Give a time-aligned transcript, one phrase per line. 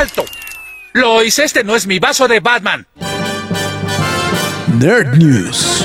[0.00, 0.24] ¡Alto!
[0.94, 2.86] Lois, este no es mi vaso de Batman.
[4.78, 5.84] Nerd News.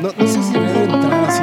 [0.00, 1.42] No, no sé si debe entrar así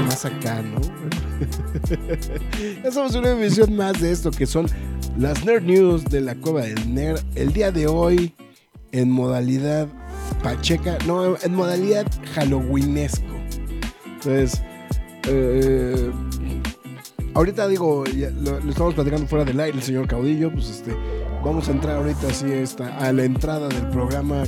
[0.00, 0.80] más acá, ¿no?
[2.84, 4.66] ya somos una emisión más de esto que son
[5.18, 7.20] las Nerd News de la Cueva del Nerd.
[7.34, 8.34] El día de hoy
[8.92, 9.88] en modalidad
[10.42, 13.24] Pacheca, no, en modalidad Halloweenesco.
[14.04, 14.62] Entonces,
[15.28, 16.10] eh,
[17.34, 18.04] ahorita digo,
[18.42, 20.94] lo, estamos platicando fuera del aire, el señor Caudillo, pues este,
[21.44, 24.44] vamos a entrar ahorita así esta, a la entrada del programa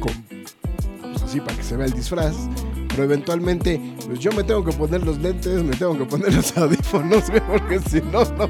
[0.00, 2.34] pues así para que se vea el disfraz.
[2.88, 6.56] Pero eventualmente, pues yo me tengo que poner los lentes, me tengo que poner los
[6.56, 8.48] audífonos, porque si no, no.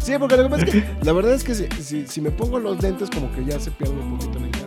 [0.00, 2.82] Sí, porque lo que pasa es que la verdad es que si, me pongo los
[2.82, 4.57] lentes, como que ya se pierde un poquito encanto.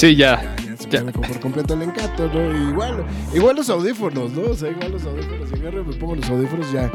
[0.00, 0.56] Sí, ya.
[0.56, 2.70] Ya, ya se por completo el encanto, ¿no?
[2.70, 4.52] Igual, igual los audífonos, ¿no?
[4.52, 5.50] O sea, igual los audífonos.
[5.50, 6.90] Si agarro me pongo los audífonos, ya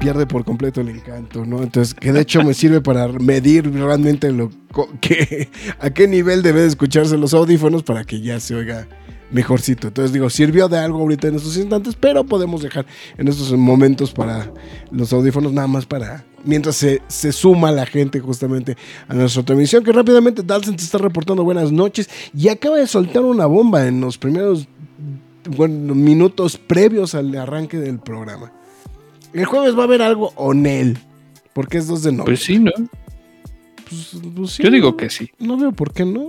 [0.00, 1.62] pierde por completo el encanto, ¿no?
[1.62, 4.50] Entonces, que de hecho me sirve para medir realmente lo
[5.00, 8.88] que, a qué nivel debe de escucharse los audífonos para que ya se oiga
[9.30, 9.88] mejorcito.
[9.88, 12.86] Entonces digo, sirvió de algo ahorita en estos instantes, pero podemos dejar
[13.18, 14.52] en estos momentos para
[14.90, 18.76] los audífonos nada más para mientras se, se suma la gente justamente
[19.08, 23.22] a nuestra transmisión, que rápidamente Dalton te está reportando buenas noches y acaba de soltar
[23.22, 24.68] una bomba en los primeros
[25.56, 28.52] bueno, minutos previos al arranque del programa.
[29.32, 30.98] El jueves va a haber algo Onel,
[31.52, 32.32] porque es 2 de noviembre.
[32.32, 32.72] Pues sí, ¿no?
[33.88, 35.30] Pues, pues sí, Yo digo que sí.
[35.38, 36.28] No veo por qué no.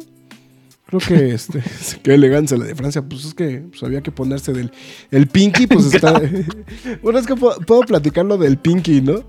[0.87, 1.61] Creo que este,
[2.03, 3.01] qué elegancia la de Francia.
[3.01, 4.71] Pues es que pues, había que ponerse del.
[5.11, 6.21] El Pinky, pues está.
[7.03, 9.23] bueno, es que puedo, puedo platicar lo del Pinky, ¿no?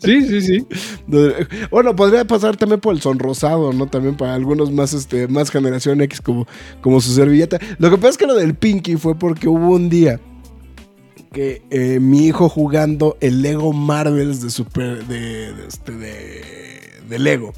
[0.00, 0.66] Sí, sí, sí.
[1.70, 3.86] Bueno, podría pasar también por el sonrosado, ¿no?
[3.86, 6.48] También para algunos más, este, más generación X como,
[6.80, 7.60] como su servilleta.
[7.78, 10.20] Lo que pasa es que lo del Pinky fue porque hubo un día
[11.32, 15.06] que eh, mi hijo jugando el Lego Marvels de Super.
[15.06, 16.42] de, de, este, de,
[17.08, 17.52] de Lego.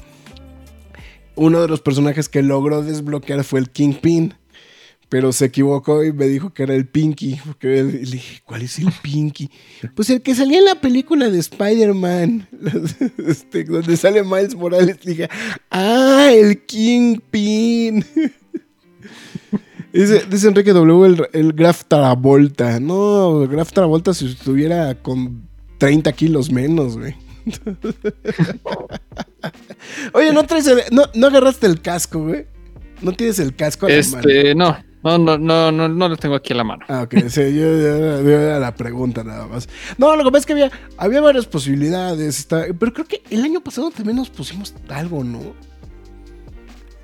[1.39, 4.33] Uno de los personajes que logró desbloquear fue el Kingpin.
[5.07, 7.39] Pero se equivocó y me dijo que era el Pinky.
[7.45, 9.49] Porque le dije, ¿cuál es el Pinky?
[9.95, 12.45] Pues el que salía en la película de Spider-Man.
[13.25, 15.03] este, donde sale Miles Morales.
[15.05, 15.29] Le dije,
[15.71, 18.03] ¡ah, el Kingpin!
[19.93, 21.05] dice, dice Enrique W.
[21.05, 22.81] El, el Graf Travolta.
[22.81, 27.15] No, Graf Travolta si estuviera con 30 kilos menos, güey.
[30.13, 32.45] Oye, ¿no, traes el- no, no agarraste el casco, güey?
[33.01, 34.17] ¿No tienes el casco a la mano?
[34.29, 34.77] Este, no.
[35.01, 36.83] No, no, no, no, no lo tengo aquí en la mano.
[36.89, 39.69] Ah, ok, sí, yo, yo- yo era la pregunta nada más.
[39.97, 43.43] No, lo que pasa es que había, había varias posibilidades, está- pero creo que el
[43.45, 45.39] año pasado también nos pusimos algo, ¿no?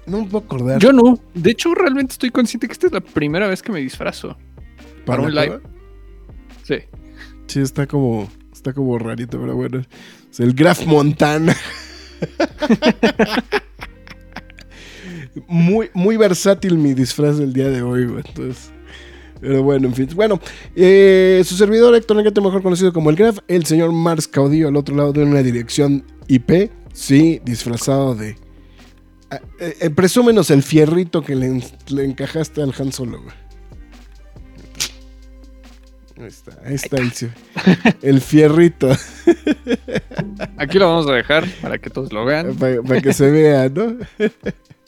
[0.08, 0.80] No me puedo acordar.
[0.80, 1.18] Yo no.
[1.34, 4.38] De hecho, realmente estoy consciente que esta es la primera vez que me disfrazo.
[5.06, 5.60] para un la live.
[6.64, 6.76] Sí.
[7.48, 9.82] Sí, está como, está como rarito, pero bueno.
[10.32, 11.56] Es el Graf Montana.
[15.48, 18.04] Muy, muy versátil mi disfraz del día de hoy.
[18.04, 18.72] Entonces.
[19.42, 20.08] Pero bueno, en fin.
[20.16, 20.40] Bueno,
[20.76, 24.76] eh, su servidor Héctor Negrete, mejor conocido como el Graf, el señor Mars Caudillo al
[24.78, 28.38] otro lado de una dirección IP, sí, disfrazado de.
[29.60, 33.22] Eh, eh, presúmenos el fierrito que le, en- le encajaste al Han Solo.
[36.18, 37.12] Ahí está, ahí está el,
[38.02, 38.90] el fierrito.
[40.58, 42.56] Aquí lo vamos a dejar para que todos lo vean.
[42.56, 43.98] para, que se vea, ¿no?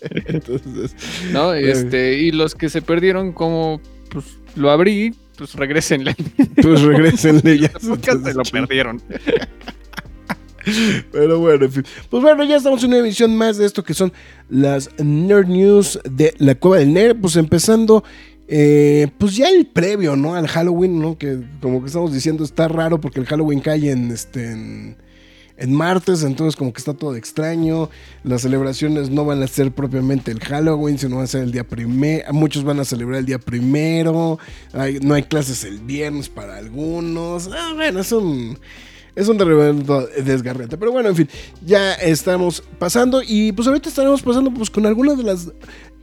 [0.01, 0.95] Entonces,
[1.31, 1.53] ¿no?
[1.53, 6.15] Este, y los que se perdieron, como pues lo abrí, pues regresenle.
[6.61, 7.71] pues regresenle ya.
[7.81, 9.01] Nunca se lo perdieron.
[11.11, 11.85] Pero bueno, en fin.
[12.09, 14.13] Pues bueno, ya estamos en una emisión más de esto que son
[14.49, 17.17] las Nerd News de la Cueva del Nerd.
[17.19, 18.03] Pues empezando,
[18.47, 20.35] eh, pues ya el previo, ¿no?
[20.35, 21.17] Al Halloween, ¿no?
[21.17, 24.95] Que como que estamos diciendo está raro porque el Halloween cae en este.
[25.59, 27.89] En, martes, entonces como que está todo extraño.
[28.23, 31.65] Las celebraciones no van a ser propiamente el Halloween, sino van a ser el día
[31.65, 32.31] primero.
[32.31, 34.39] Muchos van a celebrar el día primero.
[35.01, 37.49] No hay clases el viernes para algunos.
[37.51, 38.57] Ah, bueno, es un...
[39.15, 39.39] es un
[40.23, 40.77] desgarrete.
[40.77, 41.29] Pero bueno, en fin,
[41.65, 45.49] ya estamos pasando y pues ahorita estaremos pasando pues con algunas de las...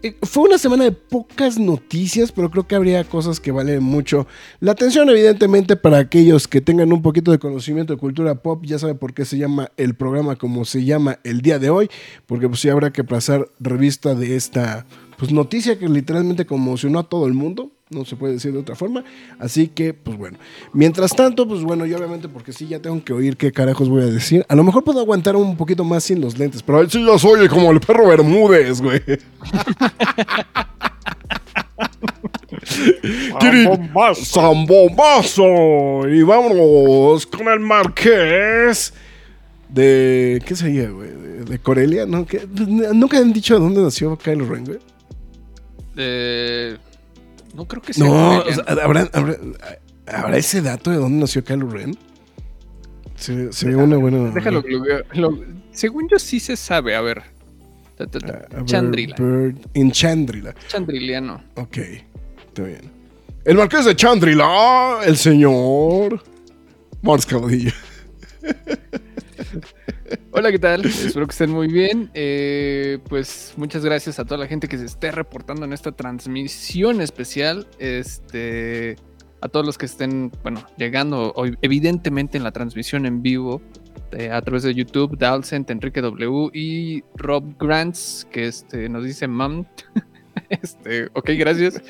[0.04, 4.26] eh, Fue una semana de pocas noticias, pero creo que habría cosas que valen mucho
[4.60, 8.62] la atención, evidentemente, para aquellos que tengan un poquito de conocimiento de cultura pop.
[8.64, 11.88] Ya saben por qué se llama el programa como se llama el día de hoy,
[12.26, 14.86] porque pues sí habrá que pasar revista de esta
[15.16, 18.74] pues noticia que literalmente conmocionó a todo el mundo, no se puede decir de otra
[18.74, 19.04] forma,
[19.38, 20.38] así que pues bueno,
[20.72, 24.02] mientras tanto pues bueno, yo obviamente porque sí ya tengo que oír qué carajos voy
[24.02, 27.04] a decir, a lo mejor puedo aguantar un poquito más sin los lentes, pero sí
[27.04, 29.02] ya soy como el perro Bermúdez, güey.
[34.14, 36.08] ¡Zambombazo!
[36.08, 38.94] Y vámonos con el Marqués
[39.68, 40.42] de.
[40.46, 41.10] ¿Qué sería, güey?
[41.10, 42.26] De, de Corelia, ¿no?
[42.26, 42.46] ¿Qué?
[42.54, 44.78] Nunca han dicho de dónde nació Kylo Ren, güey.
[45.96, 46.76] Eh,
[47.54, 48.04] no creo que sea.
[48.06, 48.62] No, Corelia.
[48.62, 49.36] o sea, ¿habrá, habrá,
[50.06, 51.96] habrá ese dato de dónde nació Kylo Ren?
[53.16, 54.30] Se- Sería una buena.
[54.30, 54.72] Déjalo que
[55.14, 55.38] lo
[55.72, 57.22] según yo sí se sabe, a ver.
[57.96, 58.32] Ta, ta, ta.
[58.52, 59.16] A ver, Chandrila.
[59.16, 60.54] Bird- en Chandrila.
[60.68, 61.42] Chandriliano.
[61.56, 61.78] Ok,
[62.48, 62.90] está bien.
[63.44, 66.22] El marqués de Chandrila, el señor.
[67.02, 67.72] Mars Cabadillo.
[70.32, 70.84] Hola, ¿qué tal?
[70.84, 72.10] Espero que estén muy bien.
[72.14, 77.00] Eh, pues muchas gracias a toda la gente que se esté reportando en esta transmisión
[77.00, 77.66] especial.
[77.78, 78.96] Este,
[79.40, 83.62] a todos los que estén, bueno, llegando hoy, evidentemente en la transmisión en vivo
[84.12, 89.28] eh, a través de YouTube, Dalcent, Enrique W y Rob Grants, que este, nos dice
[89.28, 89.66] mam.
[90.62, 91.82] Este, ok, gracias.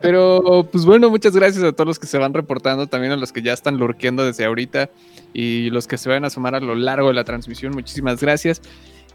[0.00, 3.32] Pero, pues bueno, muchas gracias a todos los que se van reportando, también a los
[3.32, 4.90] que ya están lurqueando desde ahorita
[5.32, 7.72] y los que se van a sumar a lo largo de la transmisión.
[7.72, 8.60] Muchísimas gracias.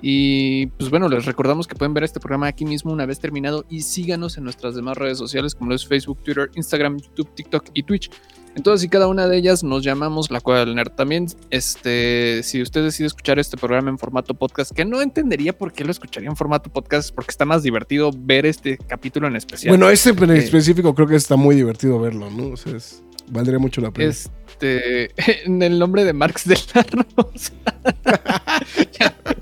[0.01, 3.65] Y pues bueno, les recordamos que pueden ver este programa aquí mismo una vez terminado
[3.69, 7.65] y síganos en nuestras demás redes sociales como lo es Facebook, Twitter, Instagram, YouTube, TikTok
[7.73, 8.09] y Twitch.
[8.53, 10.91] En todas y cada una de ellas nos llamamos La Cueva del Nerd.
[10.91, 15.71] También, este, si usted decide escuchar este programa en formato podcast, que no entendería por
[15.71, 19.71] qué lo escucharía en formato podcast, porque está más divertido ver este capítulo en especial.
[19.71, 22.49] Bueno, este en específico creo que está muy divertido verlo, ¿no?
[22.49, 24.09] O sea, es- valdría mucho la pena.
[24.09, 25.11] Este,
[25.45, 27.53] en el nombre de Marx de la Rosa.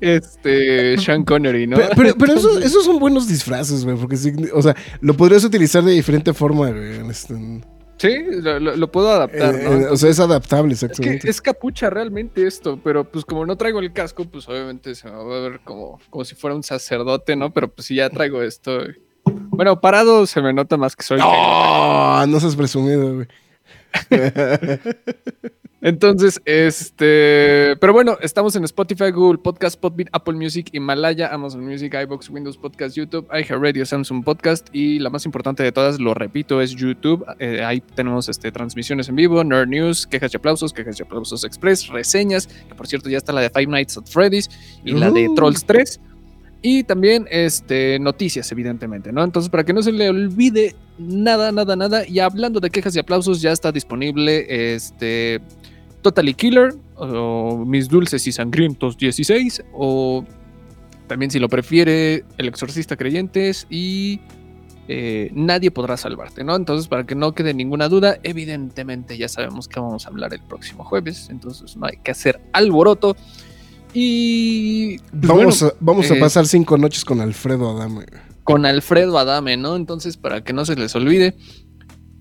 [0.00, 1.76] este, Sean Connery, ¿no?
[1.76, 5.44] Pero, pero, pero esos, esos son buenos disfraces, güey, porque sí, o sea, lo podrías
[5.44, 7.10] utilizar de diferente forma, güey.
[7.10, 7.60] este-
[7.98, 9.72] Sí, lo, puedo adaptar, eh, ¿no?
[9.72, 11.28] eh, o sea, es adaptable, Es que exactamente.
[11.28, 15.16] es capucha realmente esto, pero pues como no traigo el casco, pues obviamente se me
[15.16, 17.52] va a ver como, como si fuera un sacerdote, ¿no?
[17.52, 18.84] Pero pues si ya traigo esto.
[19.50, 21.20] Bueno, parado se me nota más que soy.
[21.22, 22.24] ¡Oh!
[22.26, 23.26] No seas presumido, güey.
[25.82, 27.74] Entonces, este.
[27.80, 32.58] Pero bueno, estamos en Spotify, Google Podcast, Podbean, Apple Music, Himalaya, Amazon Music, iBox, Windows
[32.58, 37.24] Podcast, YouTube, iHeartRadio, Samsung Podcast y la más importante de todas, lo repito, es YouTube.
[37.38, 41.44] Eh, ahí tenemos este, transmisiones en vivo, Nerd News, quejas y aplausos, quejas y aplausos
[41.44, 44.50] express, reseñas, que por cierto ya está la de Five Nights at Freddy's
[44.84, 45.34] y la de Uh.
[45.34, 45.98] Trolls 3.
[46.62, 49.24] Y también este, noticias, evidentemente, ¿no?
[49.24, 52.06] Entonces, para que no se le olvide nada, nada, nada.
[52.06, 55.40] Y hablando de quejas y aplausos, ya está disponible este
[56.02, 60.24] Totally Killer, o Mis Dulces y Sangrientos 16, o
[61.06, 64.20] también si lo prefiere, El Exorcista Creyentes y
[64.88, 66.56] eh, Nadie podrá salvarte, ¿no?
[66.56, 70.40] Entonces, para que no quede ninguna duda, evidentemente ya sabemos que vamos a hablar el
[70.40, 73.16] próximo jueves, entonces no hay que hacer alboroto.
[73.92, 78.06] Y pues, Vamos, bueno, a, vamos a eh, pasar cinco noches con Alfredo Adame.
[78.44, 79.76] con Alfredo Adame, ¿no?
[79.76, 81.36] Entonces, para que no se les olvide.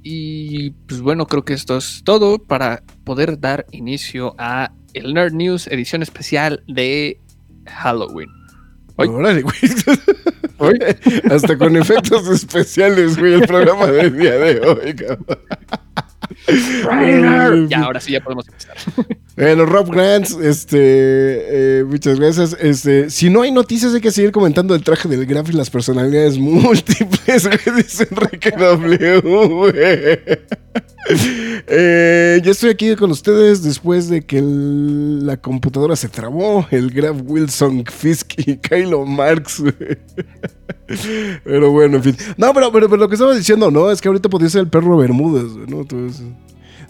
[0.04, 5.34] Y pues bueno, creo que esto es todo para poder dar inicio a el Nerd
[5.34, 7.20] News edición especial de
[7.66, 8.30] Halloween.
[8.96, 9.56] Órale, güey.
[10.58, 10.78] Hoy,
[11.32, 15.40] Hasta con efectos especiales, güey, el programa del día de hoy, cabrón.
[17.70, 18.76] Ya, ahora sí ya podemos empezar.
[19.40, 20.78] Bueno, Rob Grants, este,
[21.80, 22.58] eh, muchas gracias.
[22.60, 25.70] Este, si no hay noticias, hay que seguir comentando el traje del Graf y las
[25.70, 30.20] personalidades múltiples, dice Enrique W.
[31.72, 36.92] Eh, ya estoy aquí con ustedes después de que el- la computadora se trabó, el
[36.92, 39.64] Graf Wilson Fisk y Kylo Marx.
[41.44, 42.18] Pero bueno, en fin.
[42.38, 43.92] No, pero, pero, pero lo que estaba diciendo, ¿no?
[43.92, 45.82] Es que ahorita podría ser el perro Bermúdez, güey, ¿no?
[45.82, 46.22] Entonces,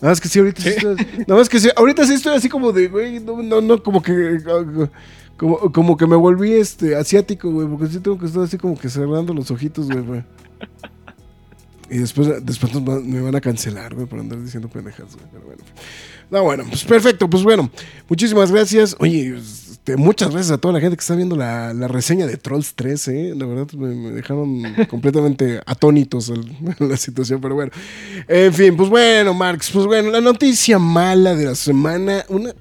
[0.01, 0.69] Nada más que sí, ahorita sí.
[0.69, 0.95] estoy-
[1.27, 4.01] nada más que sí, ahorita sí estoy así como de, güey, no, no, no, como
[4.01, 4.38] que.
[5.36, 8.77] Como, como que me volví este asiático, güey, porque sí tengo que estar así como
[8.77, 10.24] que cerrando los ojitos, güey, güey.
[11.89, 15.25] Y después, después nos van- me van a cancelar, güey, por andar diciendo pendejas, güey.
[15.31, 15.63] Pero bueno.
[16.29, 17.69] No, bueno, pues perfecto, pues bueno.
[18.07, 18.95] Muchísimas gracias.
[19.00, 19.39] Oye,
[19.89, 22.74] este, muchas gracias a toda la gente que está viendo la, la reseña de Trolls
[22.75, 23.34] 3, ¿eh?
[23.36, 26.46] La verdad me, me dejaron completamente atónitos en
[26.89, 27.72] la situación, pero bueno.
[28.27, 32.53] En fin, pues bueno, Marx, pues bueno, la noticia mala de la semana, una...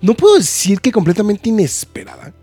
[0.00, 2.34] No puedo decir que completamente inesperada.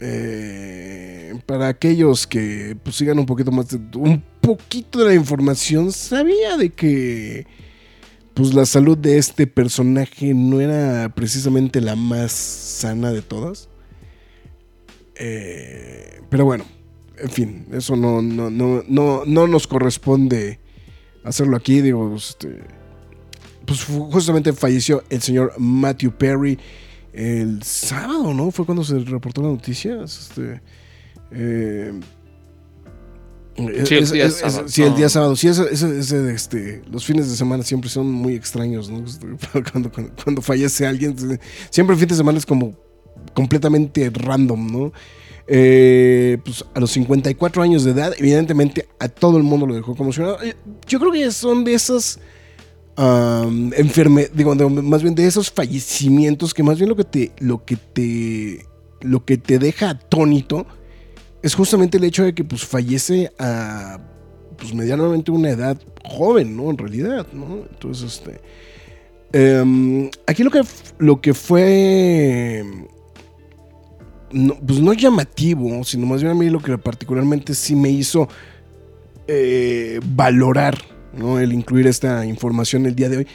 [0.00, 5.92] Eh, para aquellos que pues, sigan un poquito más, de- un poquito de la información,
[5.92, 7.46] sabía de que
[8.38, 13.68] pues la salud de este personaje no era precisamente la más sana de todas.
[15.16, 16.64] Eh, pero bueno,
[17.16, 20.60] en fin, eso no, no, no, no, no nos corresponde
[21.24, 21.80] hacerlo aquí.
[21.80, 22.60] Digo, este,
[23.66, 26.60] pues justamente falleció el señor Matthew Perry
[27.12, 28.52] el sábado, ¿no?
[28.52, 30.00] Fue cuando se reportó la noticia.
[30.04, 30.60] Este,
[31.32, 31.92] eh,
[33.84, 35.36] Sí, el día es- sábado, sí, el día sábado.
[35.36, 39.04] Sí, ese- ese- ese, este, los fines de semana siempre son muy extraños, ¿no?
[39.04, 39.26] Este,
[39.72, 41.16] Cuando, cuando, cuando fallece alguien,
[41.70, 42.74] siempre el fin de semana es como
[43.34, 44.92] completamente random, ¿no?
[45.50, 49.96] Eh, pues a los 54 años de edad, evidentemente a todo el mundo lo dejó
[49.96, 50.42] conmocionado.
[50.42, 50.54] Eh,
[50.86, 52.20] Yo creo que son de esas
[53.76, 57.64] enfermedades, digo, de- más bien de esos fallecimientos que más bien lo que te, lo
[57.64, 58.66] que te,
[59.00, 60.66] lo que te deja atónito
[61.42, 63.98] es justamente el hecho de que pues fallece a
[64.56, 66.70] pues medianamente una edad joven, ¿no?
[66.70, 67.58] En realidad, ¿no?
[67.70, 68.40] Entonces, este...
[69.32, 70.62] em, aquí lo que,
[70.98, 72.64] lo que fue...
[74.66, 78.28] pues no llamativo, sino más bien a mí lo que particularmente sí me hizo
[79.28, 80.76] eh, valorar,
[81.16, 81.38] ¿no?
[81.38, 83.26] El incluir esta información el día de hoy,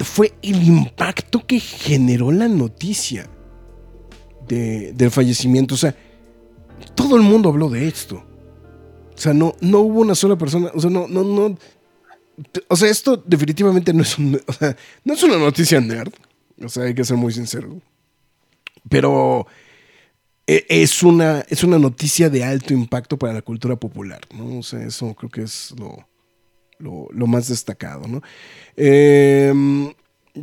[0.00, 3.28] fue el impacto que generó la noticia
[4.48, 5.74] de- del fallecimiento.
[5.76, 5.94] O sea,
[6.94, 8.24] todo el mundo habló de esto.
[9.14, 10.70] O sea, no, no hubo una sola persona.
[10.74, 11.58] O sea, no, no, no.
[12.68, 14.40] O sea, esto definitivamente no es, un-
[15.04, 16.12] no es una noticia nerd.
[16.62, 17.80] O sea, hay que ser muy sincero.
[18.88, 19.46] Pero
[20.46, 24.58] e- es una, es una noticia de alto impacto para la cultura popular, ¿no?
[24.58, 26.06] O sea, eso creo que es lo,
[26.78, 28.22] lo, lo más destacado, ¿no?
[28.76, 29.52] Eh,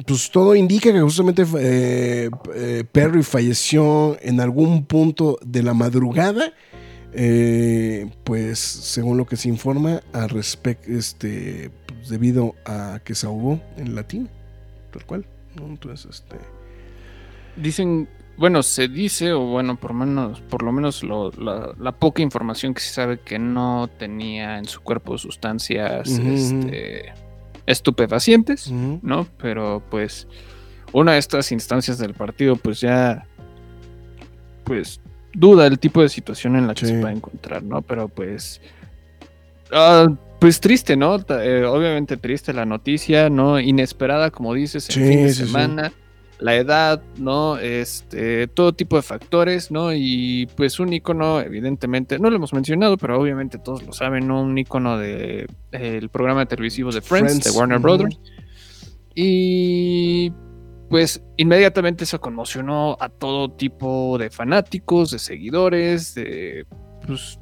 [0.05, 6.53] pues todo indica que justamente eh, eh, Perry falleció en algún punto de la madrugada,
[7.13, 13.25] eh, pues según lo que se informa, al respecto, este, pues, debido a que se
[13.27, 14.29] ahogó en latín,
[14.91, 15.25] tal cual,
[15.55, 15.65] ¿no?
[15.67, 16.35] Entonces, este...
[17.55, 22.21] Dicen, bueno, se dice, o bueno, por, menos, por lo menos lo- la, la poca
[22.21, 27.13] información que se sabe que no tenía en su cuerpo sustancias este,
[27.67, 28.71] estupefacientes.
[28.71, 29.27] ¿no?
[29.39, 30.27] Pero pues
[30.93, 33.25] una de estas instancias del partido pues ya
[34.63, 34.99] pues
[35.33, 36.93] duda el tipo de situación en la que Sí.
[36.93, 37.81] se puede encontrar, ¿no?
[37.83, 38.59] Pero pues
[39.71, 40.07] ah,
[40.39, 41.17] pues triste, ¿no?
[41.29, 43.59] Eh, obviamente triste la noticia, ¿no?
[43.59, 45.45] Inesperada, como dices, en Sí, fin de sí.
[45.45, 45.91] semana.
[46.39, 47.57] La edad, ¿no?
[47.57, 49.93] Este, todo tipo de factores, ¿no?
[49.93, 54.41] Y pues un icono, evidentemente, no lo hemos mencionado, pero obviamente todos lo saben, ¿no?
[54.41, 57.79] Un icono de el programa televisivo de Friends, Friends, de Warner.
[57.79, 58.19] Brothers.
[59.15, 60.31] Y
[60.89, 66.65] pues inmediatamente eso conmocionó a todo tipo de fanáticos, de seguidores, de
[67.05, 67.39] pues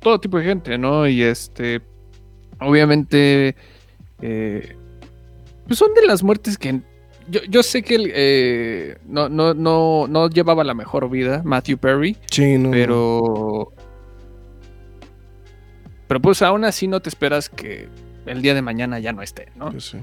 [0.00, 1.06] todo tipo de gente, ¿no?
[1.06, 1.82] Y este,
[2.60, 3.56] obviamente,
[4.22, 4.76] eh,
[5.66, 6.80] pues son de las muertes que
[7.28, 11.78] yo, yo sé que él, eh, no, no, no, no llevaba la mejor vida, Matthew
[11.78, 13.72] Perry, Sí, no, pero,
[16.06, 17.88] pero pues aún así no te esperas que
[18.26, 19.72] el día de mañana ya no esté, ¿no?
[19.72, 20.00] Yo sé.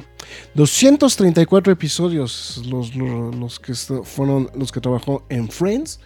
[0.55, 5.99] 234 episodios los, los, los que fueron los que trabajó en Friends.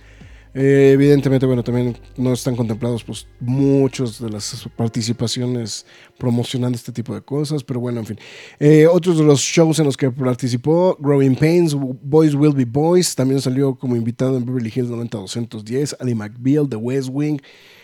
[0.53, 5.85] Eh, evidentemente, bueno, también no están contemplados pues muchos de las participaciones
[6.17, 8.19] promocionando este tipo de cosas, pero bueno, en fin.
[8.59, 13.13] Eh, otros de los shows en los que participó, Growing Pains, Boys Will Be Boys,
[13.15, 17.39] también salió como invitado en Beverly Hills 90210, Ali McBeal, The West Wing,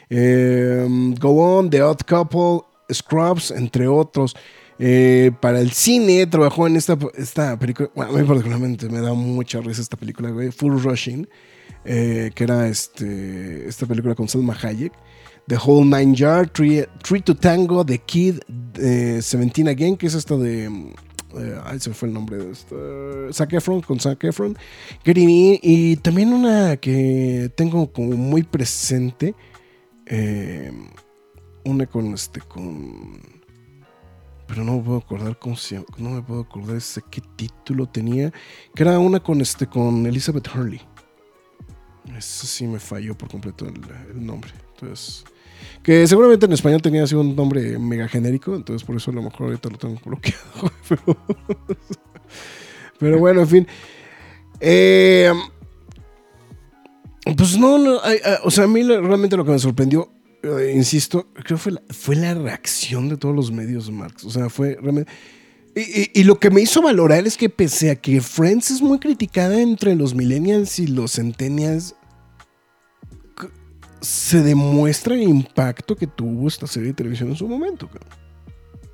[0.09, 0.87] eh,
[1.19, 4.35] Go On, The Odd Couple, Scrubs, entre otros.
[4.77, 7.89] Eh, para el cine trabajó en esta, esta película.
[7.95, 10.51] Bueno, a mí particularmente me da mucha risa esta película, güey.
[10.51, 11.27] Full Rushing,
[11.85, 14.93] eh, que era este, esta película con Selma Hayek.
[15.47, 18.39] The Whole Nine Yard, Three, Three to Tango, The Kid,
[18.79, 20.65] eh, Seventeen Again, que es esta de.
[20.65, 22.75] eh, ay, se fue el nombre de esta.
[23.31, 24.57] Zac Efron, con Zac Efron.
[25.03, 29.35] Getting In, y también una que tengo como muy presente.
[30.07, 30.71] eh,
[31.63, 33.19] una con este, con.
[34.47, 35.87] Pero no me puedo acordar cómo se llama.
[35.97, 38.31] No me puedo acordar ese qué título tenía.
[38.75, 40.81] Que era una con este, con Elizabeth Hurley.
[42.17, 44.51] Eso sí me falló por completo el, nombre.
[44.73, 45.23] Entonces.
[45.81, 48.55] Que seguramente en español tenía así un nombre mega genérico.
[48.55, 50.71] Entonces por eso a lo mejor ahorita lo tengo bloqueado.
[52.99, 53.67] Pero, bueno, en fin.
[54.59, 55.33] Eh,
[57.35, 57.99] pues no, no,
[58.43, 60.09] o sea, a mí realmente lo que me sorprendió,
[60.43, 64.23] eh, insisto, creo fue la, fue la reacción de todos los medios, Marx.
[64.23, 65.11] O sea, fue realmente...
[65.75, 68.81] Y, y- y lo que me hizo valorar es que pese a que Friends es
[68.81, 71.95] muy criticada entre los millennials y los centennials,
[74.01, 77.87] se demuestra el impacto que tuvo esta serie de televisión en su momento.
[77.87, 78.09] cabrón.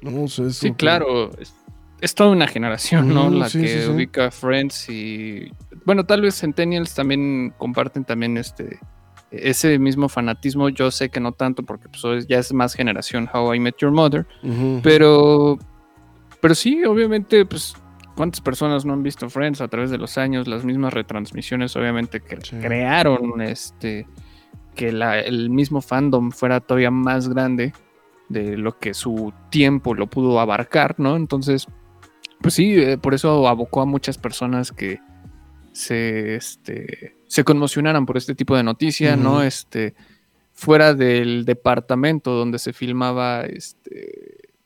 [0.02, 1.32] No, o sea, es Sí, que- claro.
[1.38, 1.54] Es,
[2.00, 3.30] es toda una generación, ¿no?
[3.30, 5.52] La sí, que sí, ubica Friends y.
[5.86, 8.80] Bueno, tal vez Centennials también comparten también este.
[9.32, 13.54] Ese mismo fanatismo, yo sé que no tanto porque pues, ya es más generación How
[13.54, 14.26] I Met Your Mother,
[14.84, 15.58] pero,
[16.42, 17.76] pero sí, obviamente, pues,
[18.16, 20.48] ¿cuántas personas no han visto Friends a través de los años?
[20.48, 22.58] Las mismas retransmisiones, obviamente, que Sí.
[22.60, 24.08] crearon este,
[24.76, 27.74] que la- el mismo fandom fuera todavía más grande
[28.30, 31.16] de lo que su tiempo lo pudo abarcar, ¿no?
[31.18, 31.68] Entonces,
[32.42, 35.00] pues sí, eh, por eso abocó a muchas personas que
[35.74, 39.16] se, este, se conmocionaran por este tipo de noticia.
[39.16, 39.44] ¿no?
[39.44, 39.94] Este,
[40.54, 44.21] fuera del departamento donde se filmaba este,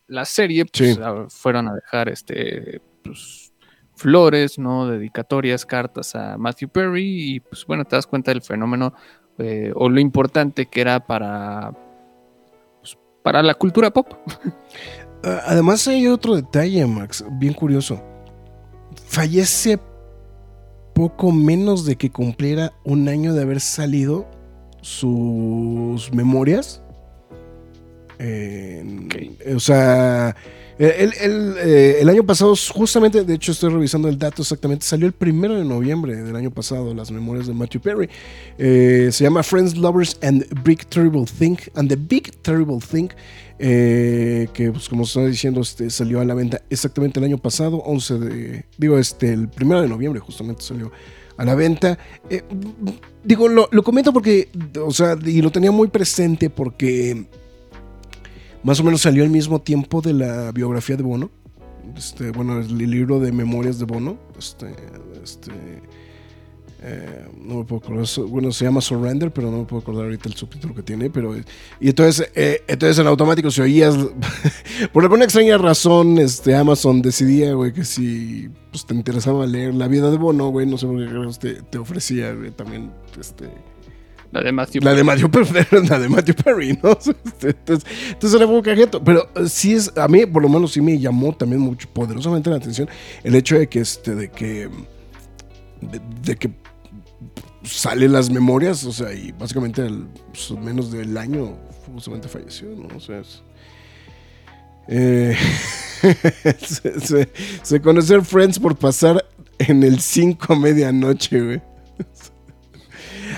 [0.08, 1.02] la serie, pues Sí.
[1.02, 3.54] a- fueron a dejar este, pues,
[3.96, 4.88] flores, ¿no?
[4.88, 8.94] Dedicatorias, cartas a Matthew Perry y pues bueno, te das cuenta del fenómeno
[9.38, 11.72] eh, o lo importante que era para,
[12.82, 14.08] pues, para la cultura pop.
[15.24, 18.00] Además hay otro detalle, Max, bien curioso.
[19.08, 19.80] Fallece
[20.94, 24.26] poco menos de que cumpliera un año de haber salido
[24.82, 26.82] sus memorias.
[28.20, 29.08] En-
[29.56, 30.36] O sea,
[30.78, 35.08] el, el- eh, el año pasado, justamente, de hecho estoy revisando el dato exactamente, salió
[35.08, 38.10] el primero de noviembre del año pasado, las memorias de Matthew Perry.
[38.58, 43.08] Eh, se llama Friends, Lovers and Big Terrible Thing, and the Big Terrible Thing,
[43.60, 47.78] eh, que pues como estaba diciendo, este, salió a la venta exactamente el año pasado,
[47.78, 50.92] 11 de, digo, este, el primero de noviembre justamente salió
[51.38, 51.98] a la venta.
[52.30, 52.44] Eh,
[53.24, 54.50] digo, lo, lo comento porque,
[54.84, 57.26] o sea, y lo tenía muy presente porque
[58.66, 61.30] más o menos salió al mismo tiempo de la biografía de Bono.
[61.96, 64.18] Este, bueno, el libro de memorias de Bono.
[64.40, 64.76] Este,
[65.24, 65.52] este,
[66.82, 68.08] eh, no me puedo acordar.
[68.28, 71.12] Bueno, se llama Surrender, pero no me puedo acordar ahorita el subtítulo que tiene.
[71.12, 71.38] Pero,
[71.80, 73.96] y entonces, eh, entonces en automático, si oías,
[74.92, 79.88] por alguna extraña razón, este, Amazon decidía, güey, que si pues, te interesaba leer la
[79.88, 83.48] vida de Bono, güey, no sé por qué te, te ofrecía, güey, también, este,
[84.32, 86.90] La de Matthew la de Matthew Perry, la de Matthew Perry, ¿no?
[87.42, 89.04] Entonces, entonces era un cajito.
[89.04, 92.50] Pero eh, sí es, a mí por lo menos sí me llamó también mucho, poderosamente
[92.50, 92.90] la atención
[93.24, 94.70] el hecho de que, este, de que,
[95.82, 96.52] de, de que
[97.64, 101.58] salen las memorias, o sea, y básicamente al pues, menos del año
[101.94, 102.96] justamente falleció, ¿no?
[102.96, 103.42] O sea, es,
[104.88, 105.36] eh,
[106.60, 107.30] se,
[107.64, 109.26] se, Friends por pasar
[109.58, 111.62] en el 5 a medianoche, güey.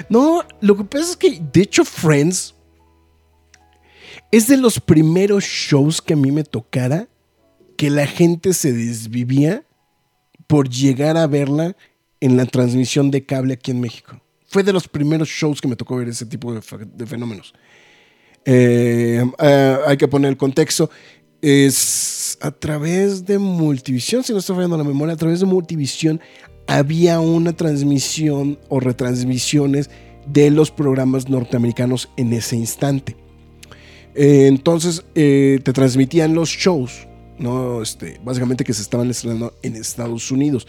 [0.10, 2.56] No, lo que pasa es que, de hecho, Friends
[4.32, 7.08] es de los primeros shows que a mí me tocara
[7.78, 9.64] que la gente se desvivía
[10.48, 11.76] por llegar a verla
[12.20, 14.20] en la transmisión de cable aquí en México.
[14.48, 17.54] Fue de los primeros shows que me tocó ver ese tipo de, fe- de fenómenos.
[18.46, 20.90] Eh, eh, hay que poner el contexto.
[21.42, 26.20] Es a través de Multivisión, si no estoy fallando la memoria, a través de Multivisión
[26.68, 29.90] había una transmisión o retransmisiones
[30.28, 33.16] de los programas norteamericanos en ese instante.
[34.14, 37.08] Eh, entonces eh, te transmitían los shows,
[37.40, 37.82] ¿no?
[37.82, 40.68] Este, básicamente que se estaban estrenando en Estados Unidos.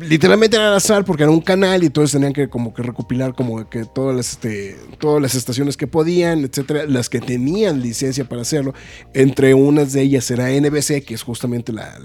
[0.00, 3.68] Literalmente era azar porque era un canal y todos tenían que como que recopilar como
[3.68, 8.42] que todas las, este, todas las estaciones que podían, etcétera, las que tenían licencia para
[8.42, 8.74] hacerlo.
[9.12, 11.98] Entre unas de ellas era NBC, que es justamente la,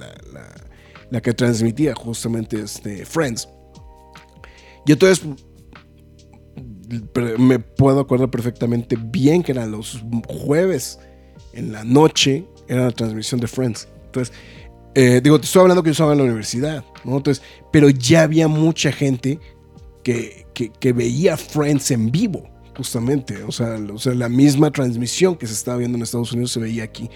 [1.12, 3.50] la que transmitía justamente este, Friends.
[4.86, 5.22] Y entonces
[7.38, 11.00] me puedo acordar perfectamente bien que eran los jueves
[11.54, 13.88] en la noche, era la transmisión de Friends.
[14.06, 14.34] Entonces,
[14.96, 17.18] eh, digo, te estoy hablando que yo estaba en la universidad, ¿no?
[17.18, 19.40] Entonces, pero ya había mucha gente
[20.04, 23.44] que, que, que veía Friends en vivo, justamente.
[23.44, 26.60] O sea, o sea, la misma transmisión que se estaba viendo en Estados Unidos se
[26.60, 27.10] veía aquí,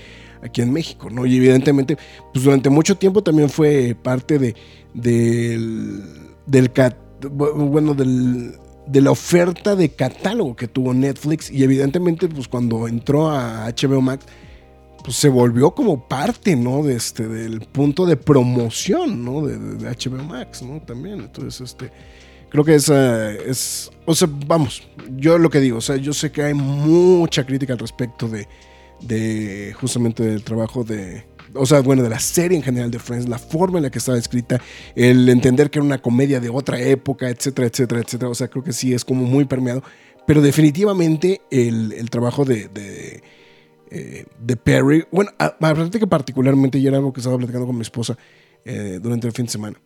[0.44, 1.26] aquí en México, ¿no?
[1.26, 1.98] Y evidentemente,
[2.34, 4.56] pues durante mucho tiempo también fue parte de,
[4.94, 6.04] del,
[6.46, 6.72] del,
[7.32, 8.56] bueno, del,
[8.88, 14.02] de la oferta de catálogo que tuvo Netflix y evidentemente pues cuando entró a HBO
[14.02, 14.26] Max
[15.04, 16.84] pues se volvió como parte, ¿no?
[16.84, 19.46] De este, del punto de promoción, ¿no?
[19.46, 20.80] De HBO Max, ¿no?
[20.82, 21.92] También, entonces, este,
[22.50, 24.84] creo que esa es, o sea, vamos,
[25.18, 28.48] yo lo que digo, o sea, yo sé que hay mucha crítica al respecto de,
[29.02, 33.28] de justamente del trabajo de, o sea, bueno, de la serie en general de Friends,
[33.28, 34.62] la forma en la que estaba escrita,
[34.96, 38.30] el entender que era una comedia de otra época, etcétera, etcétera, etcétera.
[38.30, 39.84] O sea, creo que sí es como muy permeado.
[40.28, 43.24] Pero definitivamente el, el trabajo de, de,
[43.90, 47.82] eh, de Perry, bueno, aparte que particularmente, y era algo que estaba platicando con mi
[47.82, 48.16] esposa
[48.64, 49.82] eh, durante el fin de semana,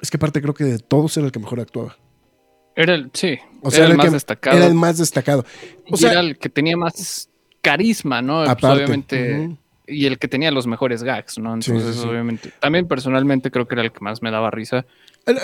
[0.00, 1.98] es que aparte creo que de todos era el que mejor actuaba.
[2.76, 4.56] Era el, sí, O sea, era el más que- destacado.
[4.56, 5.44] Era el más destacado.
[5.90, 7.28] O sea, era el que tenía más
[7.62, 8.38] carisma, ¿no?
[8.38, 9.38] Pues, Aparte, obviamente.
[9.46, 9.56] ujú.
[9.90, 11.54] Y el que tenía los mejores gags, ¿no?
[11.54, 12.06] Entonces, sí, sí.
[12.08, 12.52] obviamente.
[12.60, 14.84] También personalmente creo que era el que más me daba risa.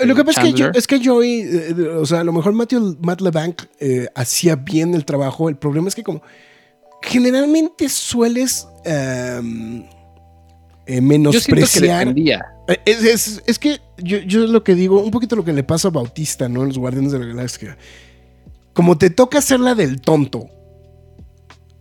[0.03, 2.53] Lo que pasa es que, yo, es que Joey, eh, o sea, a lo mejor
[2.53, 5.49] Matthew, Matt LeBlanc eh, hacía bien el trabajo.
[5.49, 6.21] El problema es que como
[7.01, 12.15] generalmente sueles em, eh, Yo siento que le menospreciar.
[12.85, 15.63] Es, es- es que yo, yo es lo que digo, un poquito lo que le
[15.63, 16.61] pasa a Bautista, ¿no?
[16.61, 17.77] En los Guardianes de la Galaxia.
[18.73, 20.49] Como te toca hacer la del tonto,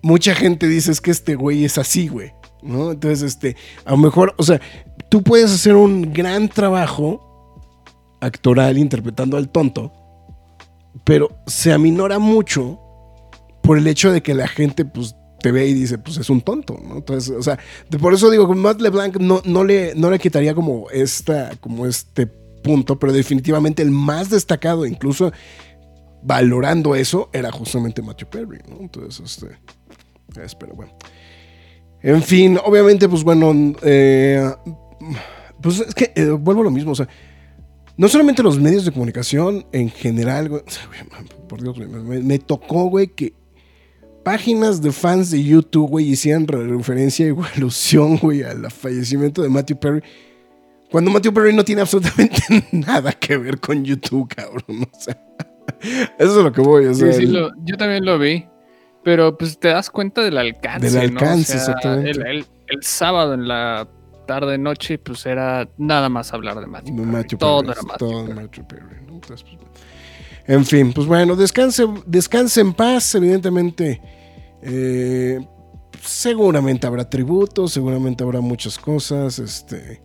[0.04, 2.32] mucha gente dice es que este güey es así, güey.
[2.62, 2.92] ¿No?
[2.92, 4.60] Entonces, este, a lo mejor, o sea,
[5.10, 7.20] tú puedes hacer un gran trabajo
[8.20, 9.92] actoral interpretando al tonto,
[11.04, 12.80] pero se aminora mucho
[13.62, 16.40] por el hecho de que la gente, pues, te ve y dice, pues es un
[16.40, 16.96] tonto, ¿no?
[16.96, 17.58] Entonces, o sea,
[18.00, 21.84] por eso digo que Matt LeBlanc no, no, le, no le quitaría como, esta, como
[21.84, 25.32] este punto, pero definitivamente el más destacado, incluso
[26.22, 28.78] valorando eso, era justamente Matthew Perry, ¿no?
[28.80, 29.58] Entonces, este,
[30.42, 30.92] es, pero bueno.
[32.02, 34.44] En fin, obviamente, pues bueno, eh,
[35.60, 37.08] pues es que eh, vuelvo a lo mismo, o sea,
[37.96, 41.76] no solamente los medios de comunicación en general, güey, o sea, güey, man, por Dios,
[41.78, 43.32] güey, me, me tocó, güey, que
[44.22, 49.48] páginas de fans de YouTube, güey, hicieran re- referencia y alusión, güey, al fallecimiento de
[49.48, 50.02] Matthew Perry.
[50.90, 52.42] Cuando Matthew Perry no tiene absolutamente
[52.72, 54.86] nada que ver con YouTube, cabrón.
[54.92, 55.18] O sea,
[56.18, 57.14] eso es lo que voy a Sí, hacer.
[57.14, 58.46] sí, lo- yo también lo vi.
[59.04, 60.90] Pero pues te das cuenta del alcance.
[60.90, 61.20] Del ¿no?
[61.20, 62.10] alcance, exactamente.
[62.10, 63.86] El, el- el sábado en la
[64.26, 66.96] tarde noche, pues era nada más hablar de Matthew.
[66.96, 67.06] Perry.
[67.08, 68.34] Matthew Todo Perry, era Matthew todo Perry.
[68.42, 69.12] Matthew Perry, ¿no?
[69.14, 69.58] Entonces, pues,
[70.46, 74.00] en fin, pues bueno, descanse, descanse en paz, evidentemente.
[74.62, 75.46] eh,
[76.02, 79.38] seguramente habrá tributos, seguramente habrá muchas cosas.
[79.38, 80.02] Este,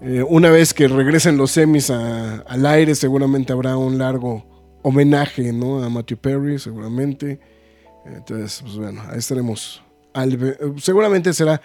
[0.00, 4.44] eh, una vez que regresen los semis a- al aire, seguramente habrá un largo
[4.82, 5.82] homenaje ¿no?
[5.82, 7.40] a Matthew Perry, seguramente.
[8.06, 9.82] Entonces, pues bueno, ahí estaremos.
[10.78, 11.60] seguramente será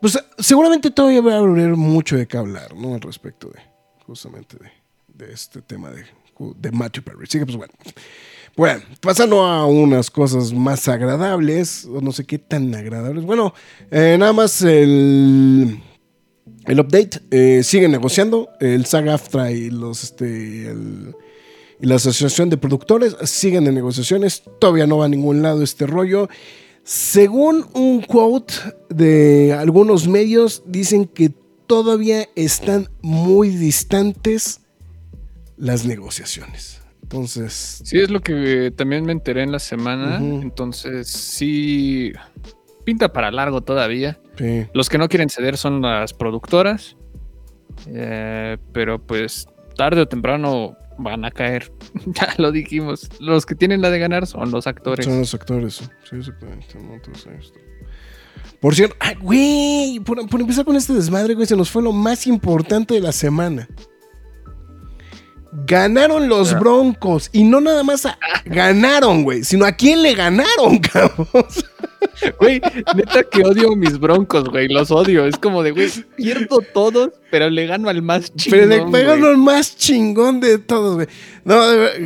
[0.00, 2.94] pues seguramente todavía va a haber mucho de qué hablar, ¿no?
[2.94, 3.60] Al respecto de,
[4.04, 6.04] justamente de, de este tema de,
[6.56, 7.22] de Matthew Perry.
[7.22, 7.72] Así que, pues bueno.
[8.56, 13.24] Bueno, pasando a unas cosas más agradables, o no sé qué tan agradables.
[13.24, 13.54] Bueno,
[13.92, 15.80] eh, nada más el,
[16.66, 17.20] el update.
[17.30, 18.50] eh, siguen negociando.
[18.60, 21.14] El SAG-AFTRA y los, este, el-
[21.82, 24.42] y la Asociación de Productores siguen en negociaciones.
[24.60, 26.28] Todavía no va a ningún lado este rollo.
[26.84, 28.54] Según un quote
[28.88, 31.30] de algunos medios, dicen que
[31.66, 34.60] todavía están muy distantes
[35.56, 36.80] las negociaciones.
[37.02, 40.16] Entonces, Sí, es lo que también me enteré en la semana.
[40.18, 42.12] Entonces, sí,
[42.84, 44.18] pinta para largo todavía.
[44.38, 44.66] sí.
[44.72, 46.96] Los que no quieren ceder son las productoras.
[47.88, 51.72] eh, pero pues tarde o temprano van a caer.
[52.06, 53.08] ya lo dijimos.
[53.20, 55.04] Los que tienen la de ganar son los actores.
[55.06, 55.74] Son los actores,
[56.08, 56.78] sí, exactamente.
[56.80, 56.94] ¿no?
[56.94, 57.58] Entonces, ahí está.
[58.60, 61.92] Por cierto, ay, güey, por, por empezar con este desmadre, güey, se nos fue lo
[61.92, 63.68] más importante de la semana.
[65.66, 66.58] Ganaron los.
[66.58, 67.28] Broncos.
[67.32, 71.26] Y no nada más a- ganaron, güey, sino a quién le ganaron, cabrón.
[72.38, 72.60] Güey,
[72.96, 74.68] neta que odio mis broncos, güey.
[74.68, 75.26] Los odio.
[75.26, 78.60] Es como de, güey, pierdo todos, pero le gano al más chingón.
[78.60, 79.32] Pero le pegan güey.
[79.32, 81.06] lo más chingón de todos, güey.
[81.44, 81.60] No,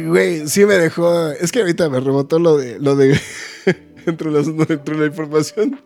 [0.09, 1.31] güey, sí me dejó.
[1.33, 2.79] Es que ahorita me rebotó lo de.
[2.79, 3.19] Lo de
[4.07, 5.81] entre, la información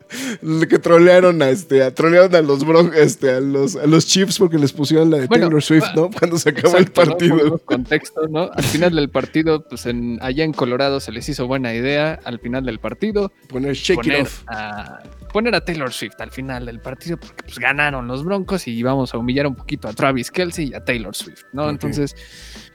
[0.68, 4.38] que trolearon a este, a, trolearon a los bron, este, a los, a los Chiefs
[4.38, 6.10] porque les pusieron la de Bueno, Taylor Swift, ah, ¿no?
[6.10, 7.58] Cuando se acabó el partido.
[7.58, 8.50] Contexto, ¿no?
[8.52, 12.18] Al final del partido, pues en, allá en Colorado se les hizo buena idea.
[12.24, 14.42] Al final del partido, Poner shake poner it off.
[14.48, 18.82] a, poner a Taylor Swift al final del partido, porque pues ganaron los Broncos y
[18.82, 21.68] vamos a humillar un poquito a Travis Kelsey y a Taylor Swift, ¿no?
[21.70, 22.14] Entonces,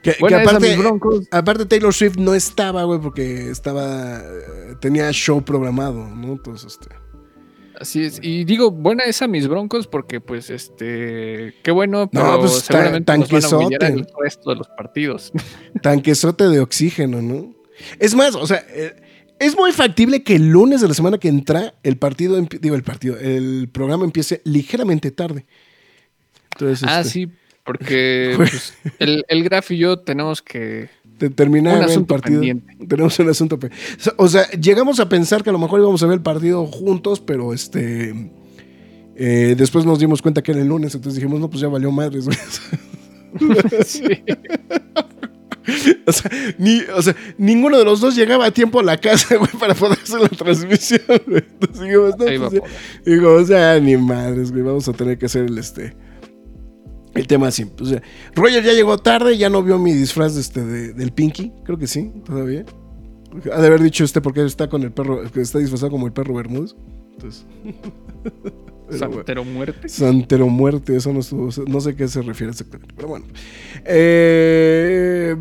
[0.02, 1.26] Que, que aparte, mis Broncos.
[1.30, 4.18] aparte Taylor Swift no estaba, güey, porque estaba.
[4.18, 6.32] eh, tenía show programado, ¿no?
[6.32, 6.94] Entonces, este.
[7.78, 8.18] Así es.
[8.22, 12.72] Y digo, buena esa mis Broncos, porque pues este, qué bueno, No, pero pues, ta-
[12.72, 15.30] seguramente nos van a el resto de los partidos.
[15.82, 17.54] tanquesote de oxígeno, ¿no?
[17.98, 18.96] Es más, o sea, eh,
[19.38, 22.82] es muy factible que el lunes de la semana que entra el partido, digo el
[22.82, 25.46] partido, el programa empiece ligeramente tarde.
[26.52, 27.28] Entonces, Ah, este, sí,
[27.64, 32.40] porque pues, el, el Graf y yo tenemos que te- terminar Un el partido.
[32.40, 32.76] pendiente.
[32.88, 33.58] Tenemos un asunto.
[34.16, 37.20] O sea, llegamos a pensar que a lo mejor íbamos a ver el partido juntos,
[37.20, 38.30] pero este.
[39.16, 41.90] eh, después nos dimos cuenta que era el lunes, entonces dijimos, no, pues ya valió
[41.90, 42.26] madres.
[43.84, 44.02] Sí.
[46.06, 49.36] O sea, ni, o sea, ninguno de los dos llegaba a tiempo a la casa,
[49.38, 51.42] güey, para poder hacer la transmisión, güey.
[51.60, 52.60] Entonces no, pues, por- ya,
[53.04, 55.96] dijimos, ya, ni madres, güey, vamos a tener que hacer el este.
[57.14, 57.66] El tema así.
[57.80, 58.02] O sea,
[58.34, 61.50] Roger ya llegó tarde, ya no vio mi disfraz de este, de- del Pinky.
[61.64, 62.64] Creo que sí, todavía.
[63.52, 66.12] Ha de haber dicho este porque está con el perro, que está disfrazado como el
[66.12, 66.76] perro Bermúdez.
[67.14, 67.46] Entonces.
[68.90, 69.88] Santero muerte.
[69.88, 72.94] Santero muerte, eso no, estuvo- no sé a qué se refiere exactamente.
[72.96, 73.26] Pero bueno.
[73.84, 75.36] Eh,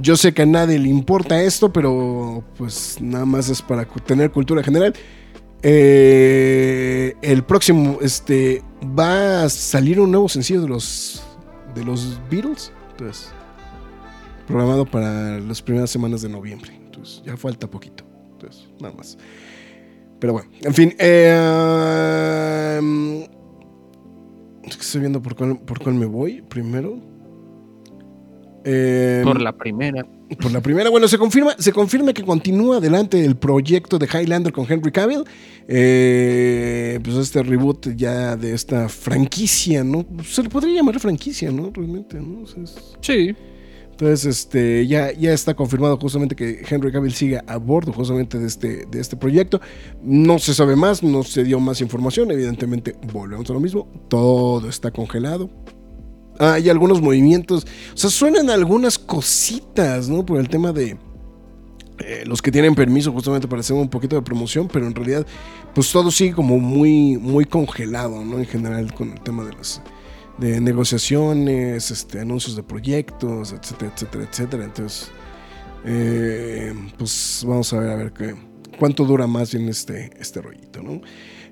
[0.00, 4.30] yo sé que a nadie le importa esto, pero pues nada más es para tener
[4.30, 4.94] cultura general.
[5.62, 8.62] Eh, el próximo, este,
[8.98, 11.22] va a salir un nuevo sencillo de los
[11.74, 12.72] de los Beatles.
[12.92, 13.30] Entonces,
[14.46, 16.72] programado para las primeras semanas de noviembre.
[16.74, 18.04] Entonces, ya falta poquito.
[18.32, 19.18] Entonces, nada más.
[20.20, 20.94] Pero bueno, en fin.
[20.98, 22.78] eh,
[24.68, 26.98] estoy viendo por cuál, por cuál me voy primero.
[28.64, 30.04] Eh, Por la primera.
[30.42, 34.52] por la primera, bueno, se confirma, se confirma que continúa adelante el proyecto de Highlander
[34.52, 35.24] con Henry Cavill.
[35.68, 40.04] Eh, pues este reboot ya de esta franquicia, ¿no?
[40.24, 41.70] Se le podría llamar franquicia, ¿no?
[41.72, 42.42] Realmente, ¿no?
[42.42, 43.34] O sea, es- Sí.
[44.00, 48.46] Entonces, este, ya, ya está confirmado justamente que Henry Cavill sigue a bordo justamente de
[48.46, 49.60] este, de este proyecto.
[50.04, 52.30] No se sabe más, no se dio más información.
[52.30, 53.88] Evidentemente, volvemos a lo mismo.
[54.06, 55.50] Todo está congelado.
[56.38, 57.66] Hay algunos movimientos.
[57.92, 60.24] O sea, suenan algunas cositas, ¿no?
[60.24, 60.96] Por el tema de
[61.98, 65.26] eh, los que tienen permiso justamente para hacer un poquito de promoción, pero en realidad,
[65.74, 68.38] pues todo sigue como muy, muy congelado, ¿no?
[68.38, 69.82] En general, con el tema de las
[70.38, 74.64] de negociaciones, este, anuncios de proyectos, etcétera, etcétera, etcétera.
[74.64, 75.10] Entonces,
[75.84, 78.34] eh, pues vamos a ver a ver qué,
[78.78, 81.00] cuánto dura más bien este, este rollito, ¿no?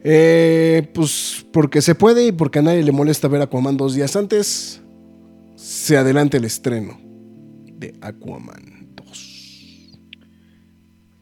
[0.05, 4.15] Eh, pues porque se puede y porque a nadie le molesta ver Aquaman dos días
[4.15, 4.81] antes,
[5.57, 7.01] se adelanta el estreno
[7.79, 9.99] de Aquaman 2.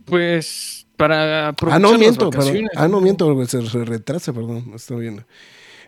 [0.05, 4.95] Pues para Ah, no, miento, vacaciones, Ah, no, miento, se, retrasa, perdón, está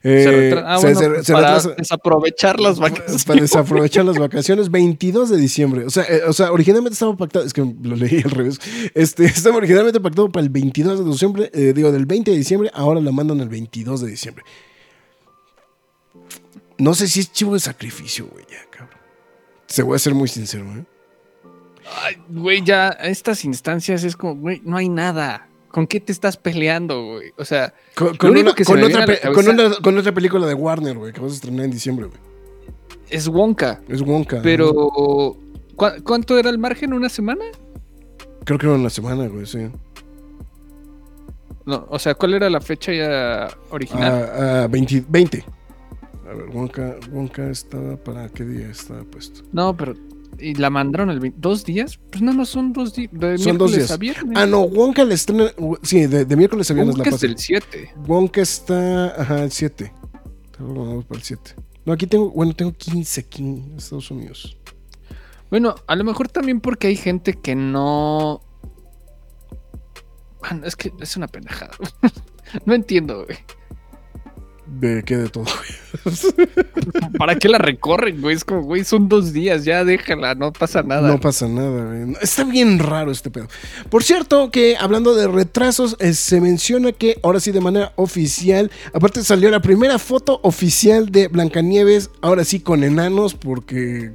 [0.02, 3.24] Se Eh, ah, se- bueno, se- pues se para retrasa- desaprovechar las vacaciones.
[3.24, 5.84] Para desaprovechar las vacaciones, 22 de diciembre.
[5.86, 8.60] O sea, eh, o sea, originalmente estaba pactado, es que lo leí al revés.
[8.94, 12.70] Este, estaba originalmente pactado para el 22 de diciembre, eh, digo, del 20 de diciembre,
[12.74, 14.44] ahora la mandan el 22 de diciembre.
[16.78, 18.98] No sé si es chivo de sacrificio, güey, ya, cabrón.
[19.66, 20.84] Se voy a ser muy sincero, ¿eh?
[22.02, 25.45] Ay, güey, ya a estas instancias es como, güey, no hay nada.
[25.76, 27.32] ¿Con qué te estás peleando, güey?
[27.36, 28.64] O sea, Con, una, otra
[29.30, 32.18] con una- con película de Warner, güey, que vas a estrenar en diciembre, güey.
[33.10, 33.82] es Wonka.
[33.86, 34.40] Es Wonka.
[34.40, 35.36] Pero, ¿no?
[35.76, 36.94] ¿cu- ¿cuánto era el margen?
[36.94, 37.44] ¿Una semana?
[38.46, 39.68] Creo que era una semana, güey, sí.
[41.66, 44.30] No, o sea, ¿cuál era la fecha ya original?
[44.34, 45.44] Ah, ah, 20, 20.
[46.26, 49.42] A ver, Wonka, Wonka estaba para qué día estaba puesto.
[49.52, 49.94] No, pero.
[50.38, 51.98] ¿Y la mandaron el 20 ¿Dos días?
[52.10, 53.10] Pues nada más son dos días.
[53.12, 53.90] De Son dos miércoles días.
[53.90, 54.36] a viernes.
[54.38, 55.50] Ah, no, Wonka le estrena.
[55.82, 57.26] Sí, de, de miércoles a viernes Wonka la es pasa.
[57.32, 57.94] el 7.
[58.06, 59.20] Wonka está.
[59.22, 59.92] Ajá, el 7.
[60.58, 61.54] Vamos para el 7.
[61.84, 62.30] No, aquí tengo.
[62.30, 64.56] Bueno, tengo 15 aquí en Estados Unidos.
[65.50, 68.42] Bueno, a lo mejor también porque hay gente que no.
[70.40, 71.72] Bueno, es que es una pendejada.
[72.66, 73.38] no entiendo, güey.
[74.66, 75.44] De qué de todo.
[77.18, 78.34] ¿Para qué la recorren, güey?
[78.34, 81.08] Es como, güey, son dos días, ya déjala, no pasa nada.
[81.08, 82.16] No pasa nada, güey.
[82.20, 83.46] Está bien raro este pedo.
[83.90, 88.70] Por cierto, que hablando de retrasos, eh, se menciona que ahora sí de manera oficial,
[88.92, 94.12] aparte salió la primera foto oficial de Blancanieves, ahora sí con enanos, porque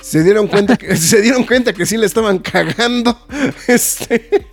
[0.00, 3.18] se dieron cuenta que se dieron cuenta que sí le estaban cagando.
[3.68, 4.46] Este.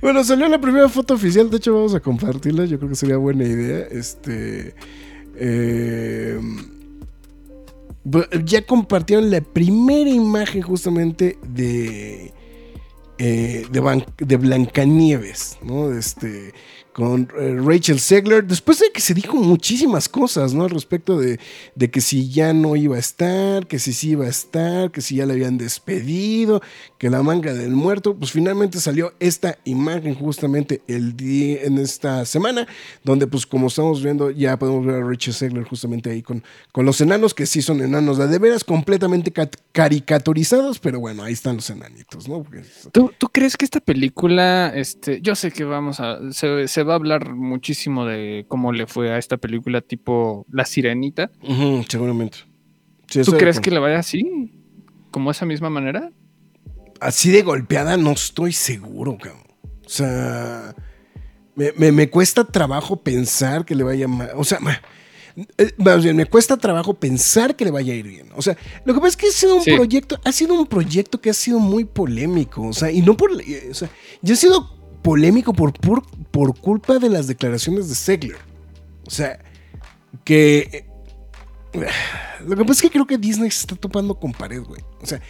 [0.00, 3.16] Bueno, salió la primera foto oficial, de hecho vamos a compartirla, yo creo que sería
[3.16, 3.86] buena idea.
[3.90, 4.74] Este.
[8.04, 12.32] Bu- ya compartieron la primera imagen justamente de
[13.18, 15.92] eh, de, de Blancanieves, ¿no?
[15.96, 16.52] Este,
[16.92, 20.64] con eh, Rachel Segler, después de que se dijo muchísimas cosas, ¿no?
[20.64, 21.40] Al respecto de,
[21.74, 25.00] de que si ya no iba a estar, que si sí iba a estar, que
[25.00, 26.60] si ya le habían despedido,
[26.98, 32.24] que la manga del muerto, pues finalmente salió esta imagen justamente el día, en esta
[32.26, 32.66] semana,
[33.04, 36.84] donde pues como estamos viendo ya podemos ver a Rachel Segler justamente ahí con, con
[36.84, 41.56] los enanos, que sí son enanos de, veras completamente cat- caricaturizados, pero bueno, ahí están
[41.56, 42.44] los enanitos, ¿no?
[42.92, 46.96] ¿Tú, tú crees que esta película, este, yo sé que vamos a, se va a
[46.96, 51.30] hablar muchísimo de cómo le fue a esta película tipo La Sirenita.
[51.88, 52.38] Seguramente.
[53.08, 54.50] Sí, ¿Tú crees que le vaya así?
[55.10, 56.10] como esa misma manera?
[57.00, 59.42] Así de golpeada no estoy seguro, cabrón.
[59.84, 60.74] O sea,
[61.54, 64.30] me, me- me cuesta trabajo pensar que le vaya mal.
[64.36, 64.58] O sea,
[65.58, 68.28] eh, más bien, me cuesta trabajo pensar que le vaya a ir bien.
[68.34, 69.74] O sea, lo que pasa es que ha sido un Sí.
[69.74, 72.62] proyecto, ha sido un proyecto que ha sido muy polémico.
[72.62, 73.32] O sea, y no por.
[73.46, 73.90] eh, O sea,
[74.22, 74.70] ya ha sido
[75.02, 78.38] polémico por, por, culpa de las declaraciones de Segler.
[79.06, 79.38] O sea,
[80.24, 80.86] que.
[81.72, 81.88] eh,
[82.46, 84.82] Lo que pasa es que creo que Disney se está topando con pared, güey.
[85.00, 85.20] O sea,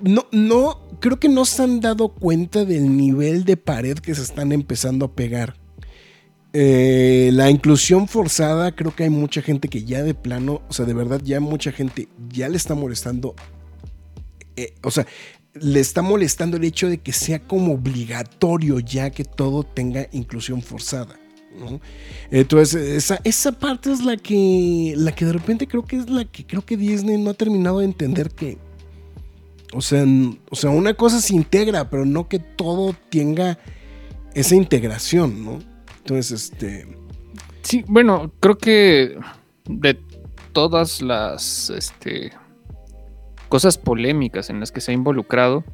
[0.00, 4.22] no, no, creo que no se han dado cuenta del nivel de pared que se
[4.22, 5.56] están empezando a pegar.
[6.52, 10.86] Eh, la inclusión forzada, creo que hay mucha gente que ya de plano, o sea,
[10.86, 13.34] de verdad, ya mucha gente ya le está molestando.
[14.56, 15.06] eh, o sea,
[15.60, 20.62] le está molestando el hecho de que sea como obligatorio ya que todo tenga inclusión
[20.62, 21.18] forzada.
[21.58, 21.80] ¿no?
[22.30, 26.24] Entonces, esa, esa parte es la que, la que de repente creo que es la
[26.24, 28.58] que creo que Disney no ha terminado de entender que,
[29.72, 30.04] o sea,
[30.50, 33.58] o sea, una cosa se integra, pero no que todo tenga
[34.34, 35.58] esa integración, ¿no?
[35.98, 36.86] Entonces, este,
[37.66, 39.18] Sí, bueno, creo que
[39.68, 39.98] de
[40.52, 42.30] todas las este,
[43.48, 45.64] cosas polémicas en las que se ha involucrado,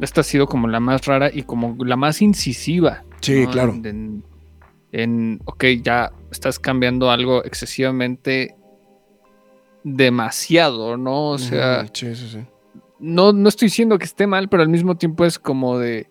[0.00, 3.04] esta ha sido como la más rara y como la más incisiva.
[3.20, 3.50] Sí, ¿no?
[3.50, 3.72] claro.
[3.72, 4.24] En, en-
[4.92, 8.56] en, ok, ya estás cambiando algo excesivamente
[9.84, 11.30] demasiado, ¿no?
[11.30, 12.38] O sea, ujú, sí, sí, sí.
[12.98, 16.08] no, no estoy diciendo que esté mal, pero al mismo tiempo es como de,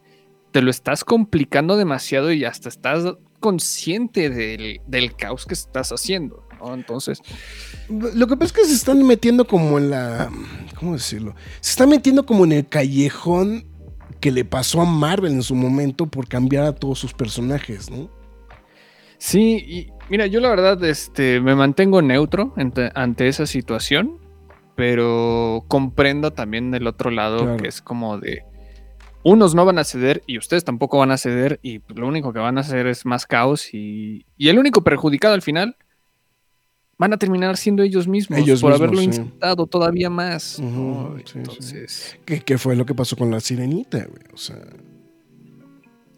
[0.51, 3.03] te lo estás complicando demasiado y hasta estás
[3.39, 6.73] consciente del, del caos que estás haciendo, ¿no?
[6.73, 7.21] Entonces,
[7.89, 10.29] Lo que pasa es que se están metiendo como en la.
[10.79, 11.35] ¿Cómo decirlo?
[11.61, 13.65] Se están metiendo como en el callejón
[14.19, 18.09] que le pasó a Marvel en su momento por cambiar a todos sus personajes, ¿no?
[19.17, 24.17] sí, y mira, yo la verdad este, me mantengo neutro ante, ante esa situación,
[24.75, 27.57] pero comprendo también del otro lado Claro.
[27.57, 28.43] que es como de...
[29.23, 32.39] Unos no van a ceder y ustedes tampoco van a ceder y lo único que
[32.39, 35.75] van a hacer es más caos y, y el único perjudicado al final
[36.99, 39.05] van a terminar siendo ellos mismos Ellos por mismos, haberlo sí.
[39.05, 40.59] incitado todavía más.
[40.59, 41.15] Ujú, ¿no?
[41.17, 41.37] sí, sí.
[41.39, 44.23] Entonces, que fue lo que pasó con la sirenita, güey.
[44.33, 44.57] O sea.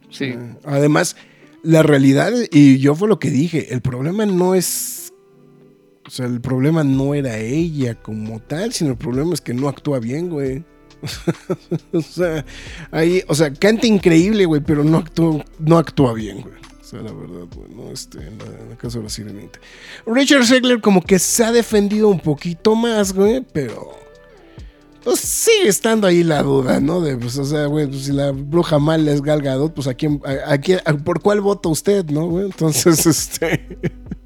[0.09, 0.25] sí.
[0.25, 1.15] eh, Además,
[1.63, 5.13] la realidad, y yo fue lo que dije, el problema no es.
[6.05, 9.69] O sea, el problema no era ella como tal, sino el problema es que no
[9.69, 10.65] actúa bien, güey.
[11.93, 12.43] o sea,
[12.91, 16.60] ahí, o sea, canta increíble, güey, pero no actúa, no actúa bien, güey.
[16.91, 19.59] Sea, la verdad, güey, no, este, en, la, en de la sirenita.
[20.05, 23.91] Richard Segler como que se ha defendido un poquito más, güey, pero
[25.01, 26.99] pues sigue estando ahí la duda, ¿no?
[26.99, 29.93] De, pues, o sea, güey, pues, si la bruja mala es Gal Gadot, pues ¿a
[29.93, 32.47] quién, a, quién- por cuál vota usted, no, güey?
[32.47, 33.79] Entonces, este...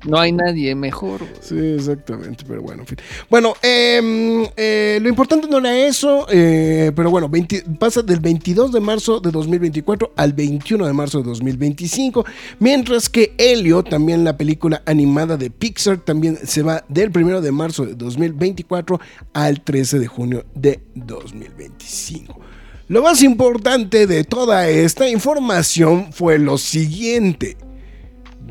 [0.05, 1.21] No hay nadie mejor.
[1.41, 2.97] Sí, exactamente, pero bueno, en fin.
[3.29, 8.71] Bueno, em, eh, lo importante no era eso, eh, pero bueno, 20 pasa del 22
[8.71, 12.25] de marzo de 2024 al 21 de marzo de 2025,
[12.59, 17.51] mientras que Helio, también la película animada de Pixar, también se va del 1 de
[17.51, 18.99] marzo de 2024
[19.33, 22.39] al 13 de junio de 2025.
[22.87, 27.57] Lo más importante de toda esta información fue lo siguiente.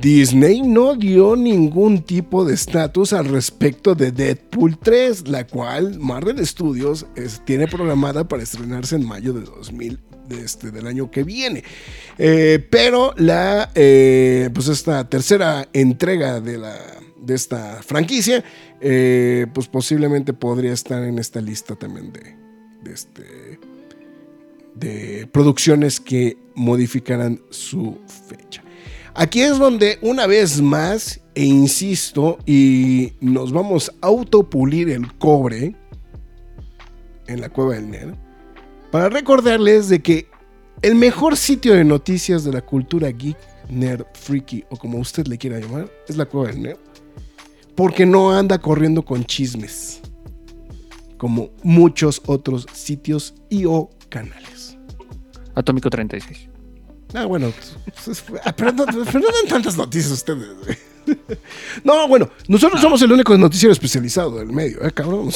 [0.01, 6.45] Disney no dio ningún tipo de estatus al respecto de Deadpool 3, la cual Marvel
[6.47, 7.07] Studios
[7.45, 11.65] tiene programada para estrenarse en mayo de 2000 de este, del año que viene.
[12.19, 16.77] Eh, pero la eh, pues esta tercera entrega de la
[17.21, 18.45] de esta franquicia,
[18.81, 22.37] eh, pues posiblemente podría estar en esta lista también de,
[22.83, 23.59] de este
[24.75, 28.64] de producciones que modificarán su fecha.
[29.17, 35.77] Aquí es donde una vez más, e insisto, y nos vamos a autopulir el cobre
[37.29, 38.15] en la cueva del nerd,
[38.91, 40.29] para recordarles de que
[40.83, 43.37] el mejor sitio de noticias de la cultura geek,
[43.71, 46.79] nerd, freaky o como usted le quiera llamar, es la cueva del nerd,
[47.77, 50.01] porque no anda corriendo con chismes,
[51.19, 54.77] como muchos otros sitios y o canales.
[55.55, 56.54] Atómico 36.
[57.15, 57.53] Ah, bueno,
[58.05, 60.49] pues, ah, pero no, pero no dan tantas noticias ustedes.
[60.65, 60.77] güey.
[61.85, 65.31] No, bueno, nosotros somos el único noticiero especializado del medio, ¿eh, cabrón?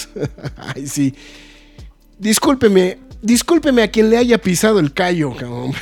[0.56, 1.14] Ay, sí.
[2.18, 5.72] Discúlpeme, discúlpeme a quien le haya pisado el callo, cabrón.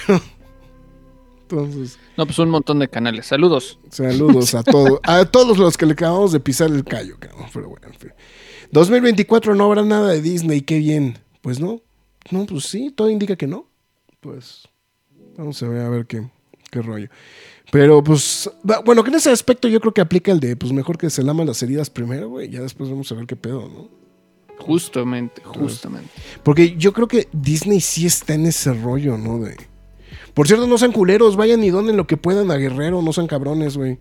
[1.42, 3.26] Entonces, No, pues un montón de canales.
[3.26, 3.78] Saludos.
[3.90, 7.46] saludos a todos, a todos los que le acabamos de pisar el callo, cabrón.
[7.52, 8.12] Pero bueno, en fin.
[8.70, 11.18] 2024 no habrá nada de Disney, qué bien.
[11.42, 11.82] Pues no,
[12.30, 13.66] no, pues sí, todo indica que no.
[14.20, 14.68] Pues
[15.36, 16.28] vamos a ver a ver qué,
[16.70, 17.08] qué rollo.
[17.70, 18.50] Pero pues,
[18.84, 21.22] bueno, que en ese aspecto yo creo que aplica el de, pues mejor que se
[21.22, 24.02] laman las heridas primero, güey, ya después vamos a ver qué pedo, ¿no?
[24.58, 26.10] Justamente, justamente.
[26.42, 29.38] Porque yo creo que Disney sí está en ese rollo, ¿no?
[29.38, 29.56] De...
[30.34, 33.26] Por cierto, no sean culeros, vayan y donen lo que puedan a Guerrero, no sean
[33.26, 33.98] cabrones, güey.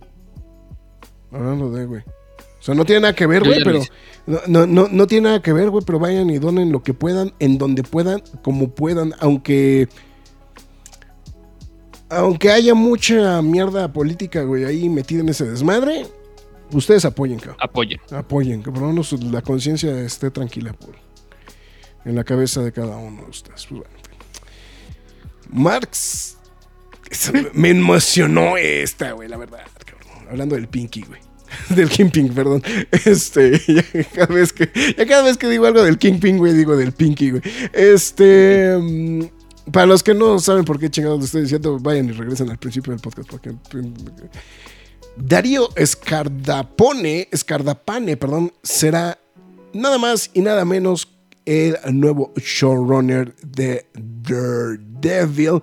[1.32, 2.02] Hablando de, güey.
[2.02, 3.80] O sea, no tiene nada que ver, güey, pero...
[4.48, 7.34] no, no, no tiene nada que ver, güey, pero vayan y donen lo que puedan,
[7.40, 9.88] en donde puedan, como puedan, aunque...
[12.12, 16.06] Aunque haya mucha mierda política, güey, ahí metida en ese desmadre,
[16.74, 17.58] ustedes apoyen, cabrón.
[17.62, 18.02] Apoyen.
[18.12, 20.94] Apoyen, que por lo menos la conciencia esté tranquila por,
[22.04, 23.66] en la cabeza de cada uno de ustedes.
[23.66, 23.96] Pues bueno.
[25.50, 26.38] Marx.
[27.54, 29.66] Me emocionó esta, güey, la verdad.
[29.86, 30.28] cabrón.
[30.30, 31.20] Hablando del Pinky, güey.
[31.70, 32.64] Del Kingpin, perdón.
[33.06, 36.78] Este, ya cada vez que, ya cada vez que digo algo del Kingpin, güey, digo
[36.78, 37.42] del Pinky, güey.
[37.74, 39.24] Este, mm,
[39.72, 42.58] para los que no saben por qué chingados lo estoy diciendo, vayan y regresen al
[42.58, 43.30] principio del podcast.
[43.30, 43.52] Porque,
[45.18, 49.20] Darío Escardapone, Escardapane, perdón, será
[49.74, 51.08] nada más y nada menos
[51.46, 55.62] el nuevo showrunner de Daredevil.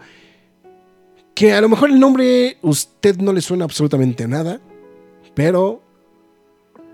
[1.34, 4.60] Que a lo mejor el nombre usted no le suena absolutamente nada,
[5.34, 5.82] pero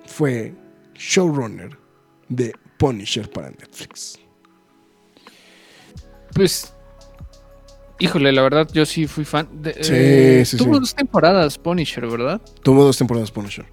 [0.07, 0.55] fue
[0.95, 1.79] showrunner
[2.29, 4.19] de Punisher para Netflix.
[6.35, 6.74] Pues,
[7.99, 9.49] híjole, la verdad, yo sí fui fan.
[9.63, 10.81] De, Sí, eh, sí, tuvo sí.
[10.81, 12.41] dos temporadas Punisher, ¿verdad?
[12.63, 13.65] Tuvo dos temporadas Punisher.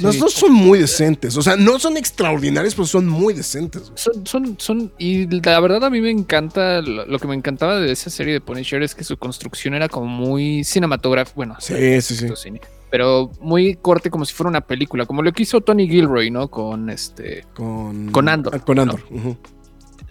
[0.00, 0.20] Las Sí.
[0.20, 3.90] dos son muy decentes, o sea, no son extraordinarias, pero son muy decentes.
[3.96, 7.90] Son, son, son, y la verdad a mí me encanta, lo, que me encantaba de
[7.90, 12.14] esa serie de Punisher es que su construcción era como muy cinematográfica, bueno, Sí, sí,
[12.14, 12.28] sí.
[12.36, 12.60] cine,
[12.92, 16.46] pero muy corte como si fuera una película, como lo que hizo Tony Gilroy, ¿no?
[16.48, 18.54] Con este, Con, Con Andor.
[18.54, 19.02] Ah, Con Andor.
[19.10, 19.36] ujú.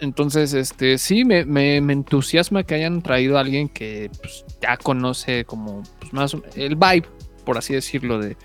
[0.00, 4.76] Entonces, este, sí, me, me, me entusiasma que hayan traído a alguien que pues, ya
[4.76, 7.06] conoce como pues, más el vibe,
[7.44, 8.36] por así decirlo, de,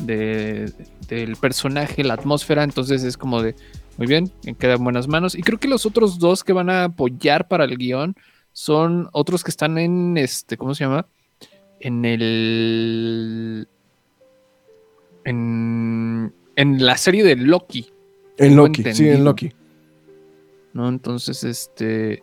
[0.00, 0.72] de-
[1.08, 2.64] del personaje, la atmósfera.
[2.64, 3.54] Entonces es como de,
[3.98, 5.34] muy bien, queda en buenas manos.
[5.34, 8.14] Y creo que los otros dos que van a apoyar para el guion
[8.52, 11.06] son otros que están en este, ¿cómo se llama?
[11.80, 13.68] En el.
[15.24, 17.90] En, en la serie de Loki.
[18.38, 19.52] En Loki, sí, en Loki.
[20.76, 20.88] ¿No?
[20.88, 22.22] Entonces, este.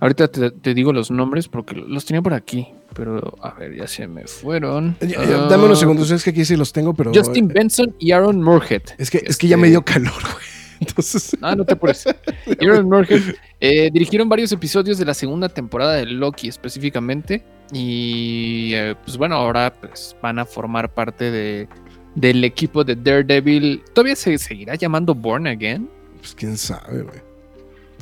[0.00, 2.68] Ahorita te, te digo los nombres porque los tenía por aquí.
[2.94, 4.96] Pero, a ver, ya se me fueron.
[5.00, 7.12] Ya- ya, Dame unos segundos, es que aquí sí los tengo, pero.
[7.14, 8.82] Justin Benson y Aaron Moorhead.
[8.98, 10.44] Es que, es que ya me Este, dio calor, güey.
[10.80, 11.36] Entonces.
[11.40, 12.04] Ah, no te apures.
[12.60, 13.22] Aaron Moorhead
[13.60, 17.44] eh, dirigieron varios episodios de la segunda temporada de Loki específicamente.
[17.72, 21.68] Y eh, pues bueno, ahora pues, van a formar parte de,
[22.14, 23.82] del equipo de Daredevil.
[23.94, 25.88] ¿Todavía se seguirá llamando Born Again?
[26.20, 27.20] Pues quién sabe, güey.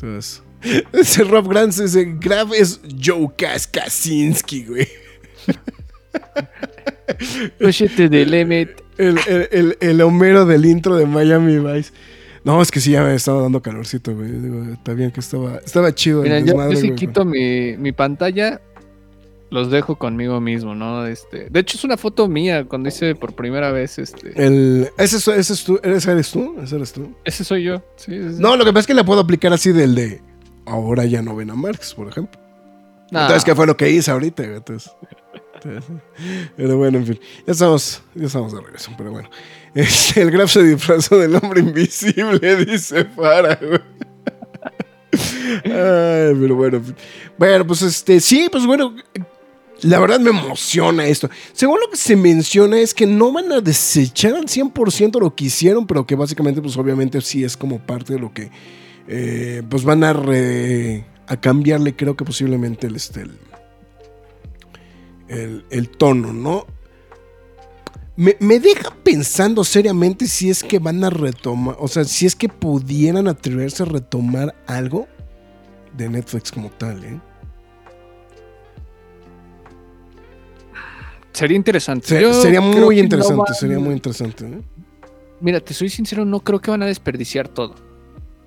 [0.03, 0.43] Entonces.
[0.93, 4.89] Ese Rob Grant, ese Graf es Joe Kas Kaczynski, güey.
[7.59, 8.71] Push it to the limit.
[8.99, 11.93] El, el, el, el Homero del intro de Miami Vice.
[12.45, 14.31] No, es que sí ya me estaba dando calorcito, güey.
[14.31, 16.23] Digo, está bien que estaba, estaba chido.
[16.23, 16.99] Mira, yo, desmadre, yo sí güey.
[16.99, 18.61] quito mi, mi pantalla,
[19.53, 21.07] los dejo conmigo mismo, ¿no?
[21.07, 24.33] Este, de hecho, es una foto mía cuando hice por primera vez este.
[24.43, 26.57] El, ese, es- ese es tú, ¿ese eres tú?
[26.63, 27.13] ¿Ese eres tú?
[27.25, 27.83] Ese soy yo.
[27.97, 28.13] Sí.
[28.17, 30.23] No, lo que pasa es que le puedo aplicar así del de
[30.67, 32.41] ahora ya no ven a Marx, por ejemplo.
[33.11, 34.43] Entonces, ¿qué fue lo que hice ahorita?
[34.43, 34.91] Entonces,
[36.57, 37.21] pero bueno, en fin.
[37.47, 39.29] Ya estamos, ya estamos de regreso, pero bueno.
[39.75, 43.81] Este, el Graf se disfrazó del hombre invisible, dice Fara, güey.
[45.65, 46.77] Ay, pero bueno.
[46.79, 46.97] en fin.
[47.39, 48.95] Bueno, pues este, sí, pues bueno.
[49.83, 51.29] La verdad me emociona esto.
[51.53, 55.47] Según lo que se menciona es que no van a desechar al 100% lo que
[55.47, 58.51] hicieron, pero que básicamente, pues obviamente sí es como parte de lo que,
[59.09, 63.39] eh, pues van a, re- a cambiarle, creo que posiblemente el, este, el,
[65.29, 66.67] el- el tono, ¿no?
[68.15, 72.37] Me, me deja pensando seriamente si es que van a retomar, o sea, si es
[72.37, 75.09] que pudieran atreverse a retomar algo
[75.97, 77.21] de Netflix como tal, ¿eh?
[81.33, 82.07] Sería interesante.
[82.33, 84.47] Sería muy no interesante, van- sería muy interesante.
[84.47, 84.61] ¿eh?
[85.41, 87.75] Mira, te soy sincero, no creo que van a desperdiciar todo.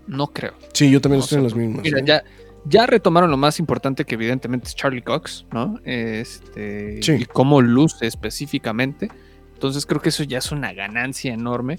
[0.08, 0.54] No creo.
[0.74, 1.84] Sí, yo también estoy en las mismas.
[1.84, 2.04] Mira, ¿eh?
[2.06, 2.24] ya,
[2.66, 5.80] ya retomaron lo más importante que evidentemente es Charlie Cox, ¿no?
[5.84, 7.14] Este, Sí.
[7.20, 9.10] Y cómo luce específicamente.
[9.54, 11.78] Entonces creo que eso ya es una ganancia enorme.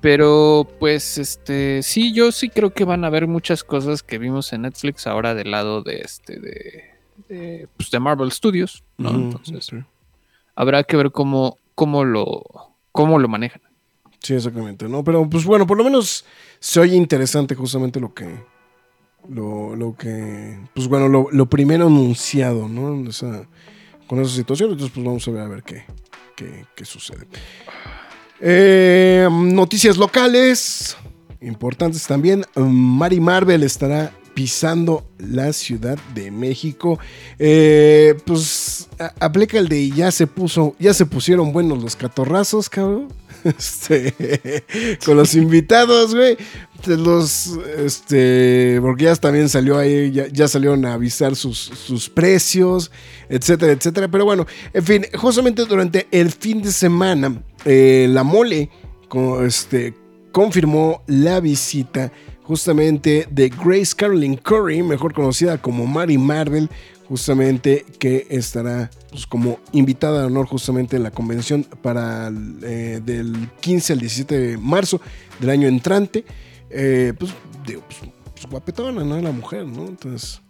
[0.00, 4.50] Pero pues este sí, yo sí creo que van a haber muchas cosas que vimos
[4.54, 6.84] en Netflix ahora del lado de este de,
[7.28, 9.10] de, pues, de Marvel Studios, ¿no?
[9.10, 9.68] Ujú, Entonces.
[10.60, 12.44] Habrá que ver cómo, cómo lo
[12.92, 13.62] cómo lo manejan.
[14.22, 15.02] Sí, exactamente, ¿no?
[15.02, 16.24] Pero pues bueno, por lo menos
[16.58, 18.28] se oye interesante justamente lo que.
[19.28, 20.58] Lo, lo que.
[20.74, 23.10] Pues bueno, lo, lo primero anunciado, ¿no?
[24.06, 24.72] Con esa situación.
[24.72, 25.84] Entonces, pues vamos a ver a ver qué,
[26.36, 27.26] qué, qué sucede.
[28.40, 30.96] Eh, noticias locales.
[31.40, 32.44] importantes también.
[32.54, 36.98] Mari Marvel estará pisando la Ciudad de México.
[37.38, 38.88] Eh, pues
[39.18, 43.08] aplica el de ya se puso, ya se pusieron buenos los catorrazos, cabrón.
[43.44, 44.64] Este,
[45.04, 46.36] con los invitados, güey.
[46.86, 52.90] Los, este, porque ya también salió ahí, ya, salieron a avisar sus, sus precios,
[53.28, 54.08] etcétera, etcétera.
[54.10, 58.70] Pero bueno, en fin, justamente durante el fin de semana, eh, la mole
[59.08, 59.94] co- este,
[60.32, 62.12] confirmó la visita
[62.50, 66.68] justamente de Grace Caroline Curry, mejor conocida como Mary Marvel,
[67.08, 72.28] justamente que estará pues, como invitada de honor justamente en la convención para
[72.62, 75.00] eh, del 15 al 17 de marzo
[75.38, 76.24] del año entrante.
[76.70, 77.32] Eh, pues,
[77.64, 77.78] pues,
[78.34, 79.20] pues, guapetona, ¿no?
[79.20, 79.86] La mujer, ¿no?
[79.86, 80.40] Entonces,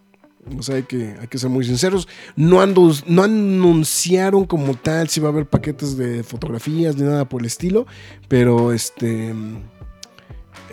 [0.59, 2.09] o sea, hay que, hay que ser muy sinceros.
[2.35, 7.29] No, andu- no anunciaron como tal si va a haber paquetes de fotografías ni nada
[7.29, 7.87] por el estilo,
[8.27, 9.35] pero este...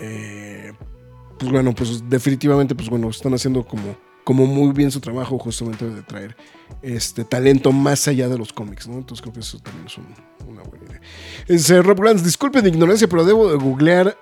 [0.00, 0.72] eh,
[1.38, 5.88] pues bueno, pues definitivamente, pues bueno, están haciendo como, como muy bien su trabajo justamente
[5.88, 6.36] de traer
[6.82, 8.98] este talento más allá de los cómics, ¿no?
[8.98, 10.14] Entonces creo que eso también es un-
[10.48, 11.00] una buena idea.
[11.48, 14.16] Dice Rob Grants, disculpen mi ignorancia, pero debo de googlear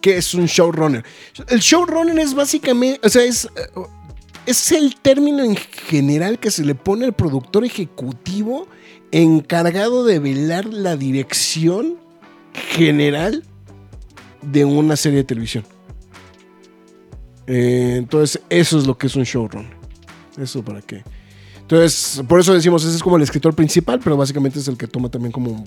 [0.00, 1.04] qué es un showrunner.
[1.48, 3.80] El showrunner es básicamente, o sea, es, eh,
[4.46, 8.66] es el término en general que se le pone al productor ejecutivo
[9.12, 11.98] encargado de velar la dirección
[12.74, 13.44] general
[14.40, 15.64] de una serie de televisión.
[17.46, 19.68] Eh, entonces, eso es lo que es un showrun.
[20.38, 21.02] Eso para qué.
[21.60, 24.86] Entonces, por eso decimos, ese es como el escritor principal, pero básicamente es el que
[24.86, 25.64] toma también como.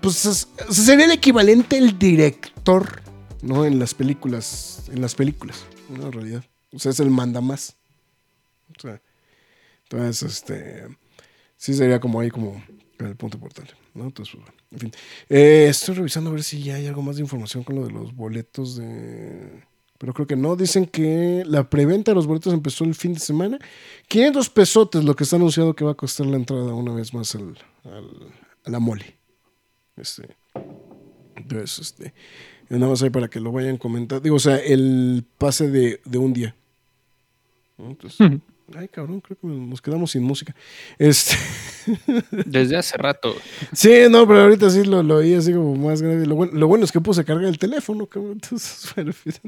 [0.00, 3.02] Pues es- sería el equivalente el director,
[3.42, 3.64] ¿no?
[3.64, 4.84] En las películas.
[4.92, 5.64] En las películas.
[5.90, 6.44] En realidad.
[6.72, 7.76] O sea, es el manda más.
[8.76, 9.00] O sea,
[9.84, 10.86] entonces, este.
[11.56, 12.62] Sí sería como ahí como
[12.98, 14.04] el punto importante, ¿no?
[14.04, 14.92] Entonces, pues, bueno, en fin.
[15.28, 17.92] Eh, estoy revisando a ver si ya hay algo más de información con lo de
[17.92, 19.62] los boletos de...
[19.98, 20.56] Pero creo que no.
[20.56, 23.58] Dicen que la preventa de los boletos empezó el fin de semana.
[24.08, 27.34] 500 pesotes, lo que está anunciado que va a costar la entrada una vez más
[27.34, 27.56] al,
[28.64, 29.16] a la mole.
[29.96, 30.36] Este,
[31.36, 32.14] entonces, este,
[32.68, 34.20] nada más ahí para que lo vayan comentando.
[34.20, 36.54] Digo, o sea, el pase de, de un día.
[37.78, 38.40] Entonces.
[38.74, 40.54] Ay, cabrón, creo que nos quedamos sin música.
[40.98, 41.34] Este.
[42.46, 43.34] Desde hace rato.
[43.72, 46.26] Sí, no, pero ahorita sí lo, lo oí así como más grande.
[46.26, 48.32] Lo bueno, lo bueno es que puse a cargar el teléfono, cabrón.
[48.42, 49.40] Entonces, bueno, pues,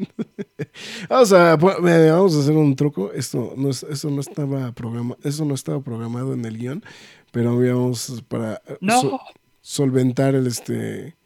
[1.08, 3.12] vamos a, pu- eh, vamos a hacer un truco.
[3.12, 6.84] Esto no, es- esto no estaba programado, eso no estaba programado en el guion,
[7.32, 9.00] pero habíamos para eh, No.
[9.00, 9.20] so-
[9.60, 11.16] solventar el este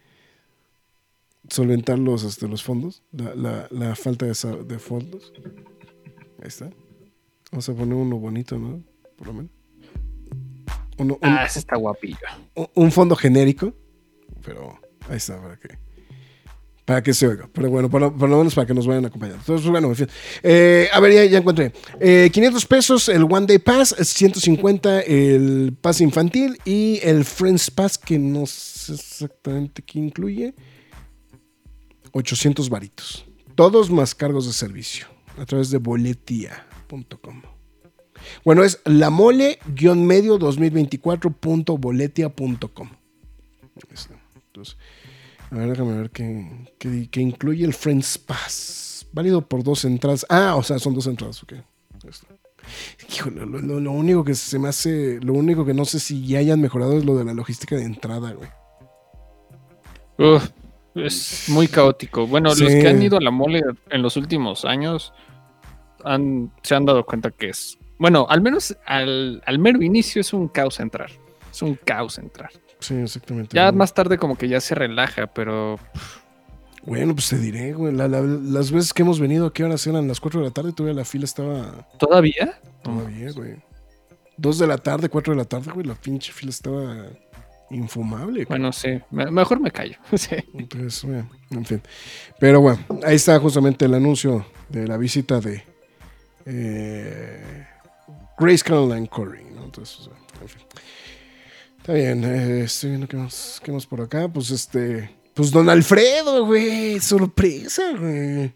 [1.49, 4.33] solventar los, este, los fondos, la, la, la falta de,
[4.65, 5.33] de fondos.
[6.41, 6.71] Ahí está.
[7.53, 8.83] Vamos a poner uno bonito, ¿no?
[9.17, 9.51] Por lo menos.
[10.99, 12.17] Uno, un- Ah, ese está guapillo.
[12.55, 13.73] un- un fondo genérico,
[14.45, 14.79] pero
[15.09, 15.69] ahí está, para que,
[16.85, 17.49] para que se oiga.
[17.53, 19.41] Pero bueno, por lo, por lo menos para que nos vayan acompañando.
[19.41, 20.09] Entonces, bueno, en fin.
[20.43, 21.73] Eh, a ver, ya, ya encontré.
[22.01, 27.99] Eh, 500 pesos el One Day Pass, 150 el Pass Infantil y el Friends Pass,
[27.99, 30.55] que no sé exactamente qué incluye.
[32.13, 33.25] 800 varitos.
[33.55, 35.07] Todos más cargos de servicio
[35.39, 35.79] a través de
[38.45, 42.89] Bueno, es la mole-medio 2024.boletia.com.
[42.89, 44.15] Ahí está.
[44.47, 44.77] Entonces,
[45.51, 49.07] a ver, déjame ver qué, qué- qué incluye el Friends Pass.
[49.13, 50.25] Válido por dos entradas.
[50.29, 51.55] Ah, o sea, son dos entradas, ok.
[52.09, 52.27] Está.
[53.13, 56.25] Híjole, lo, lo- lo único que se me hace, lo único que no sé si
[56.27, 58.49] ya hayan mejorado es lo de la logística de entrada, güey.
[60.19, 60.49] Uf,
[60.95, 62.27] es muy caótico.
[62.27, 65.13] Bueno, los que han ido a la mole en los últimos años
[66.05, 67.79] han, se han dado cuenta que es.
[67.99, 71.11] Bueno, al menos al, al mero inicio es un caos entrar.
[71.51, 72.51] Es un caos entrar.
[72.81, 73.55] Sí, exactamente.
[73.55, 75.79] Ya más tarde como que ya se relaja, pero
[76.85, 77.93] Bueno, pues te diré, güey.
[77.95, 80.73] la- la- las veces que hemos venido aquí ahora eran las 4 de la tarde
[80.73, 82.59] todavía la fila estaba ¿todavía?
[82.83, 83.55] todavía, güey.
[84.37, 85.87] 2 de la tarde, 4 de la tarde, güey.
[85.87, 87.07] La pinche fila estaba
[87.71, 88.33] infumable.
[88.33, 88.47] güey.
[88.47, 89.01] Bueno, sí.
[89.13, 89.97] me- mejor me callo.
[90.17, 90.35] Sí.
[90.55, 91.83] Entonces, bueno, en fin.
[92.41, 95.63] Pero bueno, ahí está justamente el anuncio de la visita de
[96.47, 97.67] eh,
[98.39, 99.65] Grace Caroline Curry, ¿no?
[99.65, 100.09] Entonces,
[100.41, 100.63] en fin.
[101.79, 104.29] Está bien, eh, estoy viendo qué más, qué más por acá.
[104.29, 108.55] Pues este, pues Don Alfredo, güey, sorpresa, güey.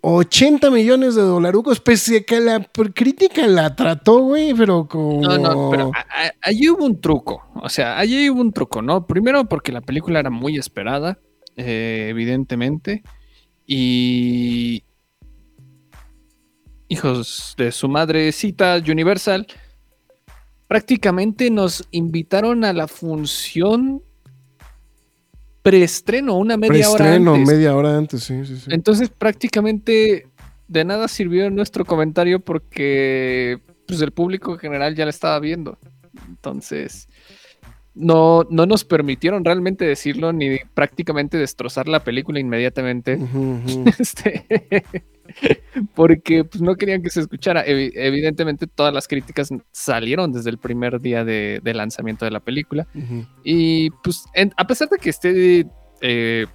[0.00, 5.20] 80 millones de dolarucos, pese a que la crítica la trató, güey, pero como...
[5.20, 5.90] No, no, pero
[6.40, 7.42] allí hubo un truco.
[7.56, 9.06] O sea, allí hubo un truco, ¿no?
[9.06, 11.18] Primero porque la película era muy esperada,
[11.56, 13.02] eh, evidentemente.
[13.66, 14.82] Y.
[16.88, 19.46] Hijos de su madrecita Universal.
[20.66, 24.02] Prácticamente nos invitaron a la función
[25.62, 27.48] preestreno, una media hora Preestreno, antes.
[27.48, 28.70] media hora antes, sí, sí, sí.
[28.70, 30.26] Entonces prácticamente
[30.66, 35.78] de nada sirvió nuestro comentario porque pues, el público en general ya la estaba viendo.
[36.28, 37.08] Entonces
[37.94, 43.18] no, no nos permitieron realmente decirlo ni prácticamente destrozar la película inmediatamente.
[43.98, 44.46] Este,
[45.94, 47.64] porque pues, no querían que se escuchara.
[47.66, 52.40] Evi- evidentemente todas las críticas salieron desde el primer día de, de lanzamiento de la
[52.40, 52.86] película.
[53.44, 55.66] Y pues en- a pesar de que esté
[56.00, 56.46] eh,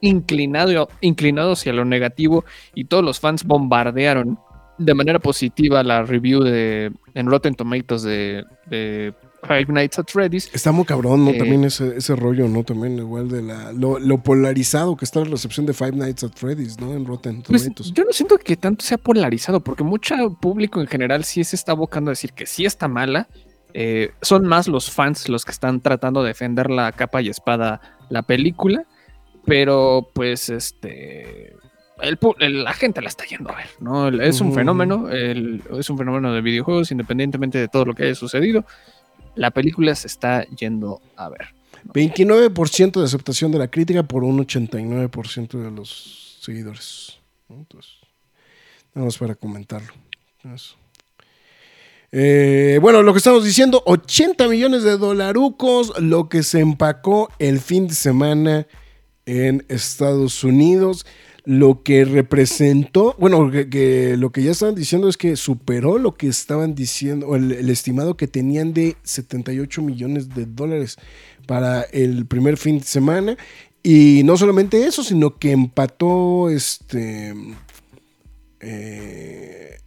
[0.00, 4.38] inclinado, inclinado hacia lo negativo y todos los fans bombardearon
[4.78, 9.12] de manera positiva la review de, en Rotten Tomatoes de, de
[9.42, 11.30] Five Nights at Freddy's, Está muy cabrón, ¿no?
[11.30, 12.62] Eh, También ese, ese rollo, ¿no?
[12.62, 16.32] También igual de la, lo, lo polarizado que está la recepción de Five Nights at
[16.36, 16.92] Freddy's, ¿no?
[16.94, 17.92] En Rotten Pues, Tomatoes.
[17.92, 21.72] yo no siento que tanto sea polarizado, porque mucho público en general sí se está
[21.72, 23.28] abocando a decir que sí está mala.
[23.72, 27.80] Eh, son más los fans los que están tratando de defender la capa y espada
[28.10, 28.84] la película,
[29.46, 31.54] pero pues este
[32.02, 32.18] el
[32.64, 34.08] la gente la está yendo a ver, ¿no?
[34.08, 38.14] Es un fenómeno, el- es un fenómeno de videojuegos, independientemente de todo lo que haya
[38.14, 38.64] sucedido.
[39.34, 41.54] La película se está yendo a ver.
[41.92, 47.18] 29% de aceptación de la crítica por un 89% de los seguidores.
[47.48, 47.92] Entonces,
[48.94, 49.92] nada más para comentarlo.
[50.54, 50.76] Eso.
[52.12, 57.60] Eh, bueno, lo que estamos diciendo, 80 millones de dolarucos, lo que se empacó el
[57.60, 58.66] fin de semana
[59.26, 61.06] en Estados Unidos,
[61.44, 66.28] lo que representó, bueno, que, lo que ya estaban diciendo es que superó lo que
[66.28, 70.96] estaban diciendo, el estimado que tenían de 78 millones de dólares
[71.46, 73.36] para el primer fin de semana.
[73.82, 77.34] Y no solamente eso, sino que empató este.
[78.60, 79.78] eh,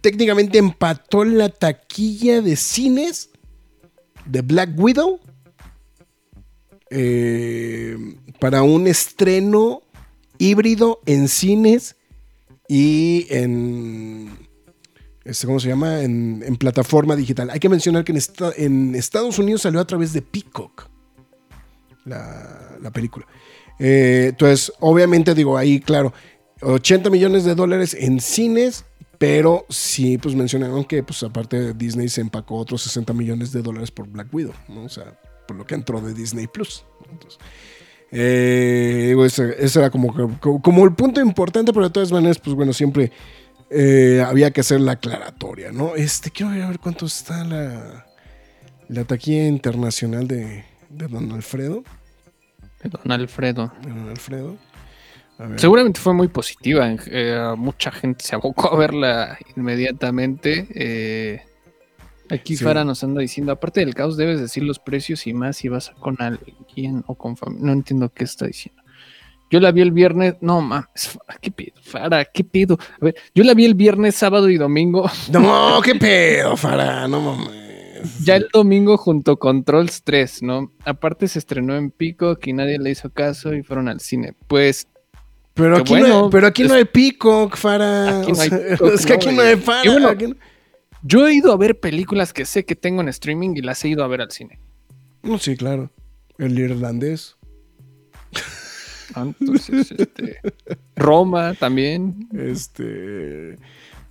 [0.00, 3.30] técnicamente empató la taquilla de cines
[4.26, 5.20] de Black Widow
[6.90, 7.96] eh,
[8.38, 9.82] para un estreno
[10.40, 11.94] híbrido en cines
[12.66, 14.30] y en
[15.24, 16.02] este, ¿cómo se llama?
[16.02, 17.50] En, plataforma digital.
[17.50, 20.88] Hay que mencionar que en, esta- en Estados Unidos salió a través de Peacock
[22.04, 23.26] la, la película.
[23.78, 26.12] Eh, entonces, obviamente, digo, ahí, claro,
[26.62, 28.84] 80 millones de dólares en cines,
[29.18, 33.90] pero sí, pues mencionaron que, pues aparte Disney se empacó otros 60 millones de dólares
[33.90, 34.84] por Black Widow, ¿no?
[34.84, 36.84] O sea, por lo que entró de Disney Plus.
[37.10, 37.38] Entonces,
[38.12, 42.72] eh, ese, era como, como, como el punto importante, pero de todas maneras, pues bueno,
[42.72, 43.12] siempre
[43.70, 45.94] eh, había que hacer la aclaratoria, ¿no?
[45.94, 48.06] Este, quiero ver a ver cuánto está la,
[48.88, 51.84] la taquilla internacional de, de Don Alfredo.
[52.82, 53.72] Don Alfredo.
[53.82, 54.56] de Don Alfredo.
[55.56, 56.86] Seguramente fue muy positiva.
[57.06, 60.66] eh, mucha gente se abocó a verla inmediatamente.
[60.74, 61.42] eh,
[62.30, 62.64] aquí Sí.
[62.64, 65.90] Fara nos anda diciendo, aparte del caos, debes decir los precios y más si vas
[66.00, 67.66] con alguien o con familia.
[67.66, 68.82] No entiendo qué está diciendo.
[69.50, 70.36] Yo la vi el viernes.
[70.40, 71.72] No mames, ¿qué pedo?
[71.82, 72.78] Fara, ¿qué pedo?
[73.00, 75.10] A ver, yo la vi el viernes, sábado y domingo.
[75.32, 78.20] No, qué pedo, Fara, no mames.
[78.24, 80.72] Ya el domingo junto con Trolls 3, ¿no?
[80.86, 84.32] Aparte se estrenó en Pico, que nadie le hizo caso y fueron al cine.
[84.46, 84.86] Pues
[85.52, 88.20] Pero aquí, no, hay, pero aquí es- no hay Peacock, Fara.
[88.20, 88.58] Aquí no O hay sea,
[88.94, 89.82] es que aquí no hay Fara.
[89.84, 90.36] Y bueno, aquí no-
[91.02, 93.88] yo he ido a ver películas que sé que tengo en streaming y las he
[93.88, 94.58] ido a ver al cine.
[95.22, 95.90] No, sí, claro.
[96.38, 97.36] El irlandés.
[99.14, 100.38] Ah, Entonces, este,
[100.94, 102.28] Roma también.
[102.32, 103.58] Este.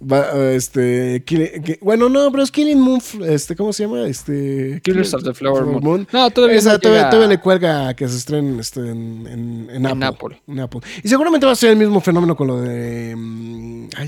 [0.01, 1.23] va- este.
[1.25, 2.99] Kill- que- bueno, no, pero es Killing Moon.
[3.25, 4.05] Este, ¿Cómo se llama?
[4.07, 4.81] Este.
[4.83, 6.05] Killers of the Flower Moon.
[6.11, 9.85] No, todavía Esa no todavía, todavía le cuelga que se estrenen este, en, en, en
[9.85, 10.05] Apple.
[10.05, 10.41] Apple.
[10.47, 10.81] En Apple.
[11.01, 13.15] Y seguramente va a ser el mismo fenómeno con lo de.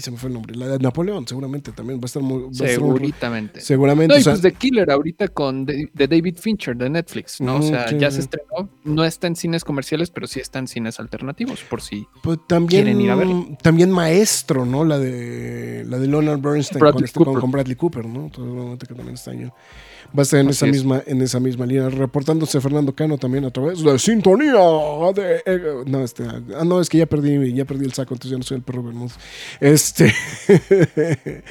[0.01, 0.55] Ay, se me fue el nombre.
[0.55, 2.41] La de Napoleón, seguramente también va a estar muy.
[2.43, 3.61] va a estar muy- Seguramente.
[3.61, 4.13] seguramente.
[4.13, 7.39] No, y o sea, pues The Killer ahorita con de, de David Fincher de Netflix,
[7.39, 7.57] ¿no?
[7.57, 8.15] O sea, sí, ya sí.
[8.15, 8.69] se estrenó.
[8.83, 12.07] No está en cines comerciales, pero sí está en cines alternativos, por si.
[12.23, 13.45] pues, también, quieren ir a verla.
[13.61, 14.83] también Maestro, ¿no?
[14.85, 17.41] La de la de Leonard Bernstein Bradley con, este- con- Cooper.
[17.41, 18.23] con Bradley Cooper, ¿no?
[18.25, 19.49] Entonces, seguramente que también está ahí.
[20.09, 20.71] Va a estar en Así esa es.
[20.71, 24.53] misma, en esa misma línea, reportándose Fernando Cano también a través de sintonía
[25.15, 28.31] de eh, no, este, ah, no, es que ya perdí, ya perdí el saco, entonces
[28.31, 29.15] ya no soy el perro Bermúdez.
[29.59, 30.13] Este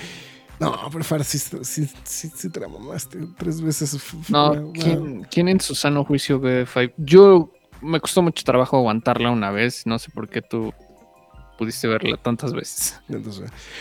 [0.60, 3.96] No, pero Fara, sí, sí, sí, sí te la mamaste tres veces.
[4.28, 4.72] No, Wow.
[4.74, 6.92] ¿quién, quién en su sano juicio ve Five?
[6.98, 9.86] Yo me costó mucho trabajo aguantarla una vez.
[9.86, 10.74] No sé por qué tú
[11.60, 12.98] pudiste verla tantas veces.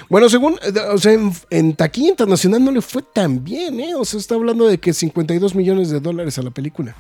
[0.10, 1.18] Bueno, según, eh, o sea,
[1.50, 3.96] en, taquilla internacional no le fue tan bien, ¿eh?
[3.96, 6.94] O sea, está hablando de que 52 millones de dólares a la película,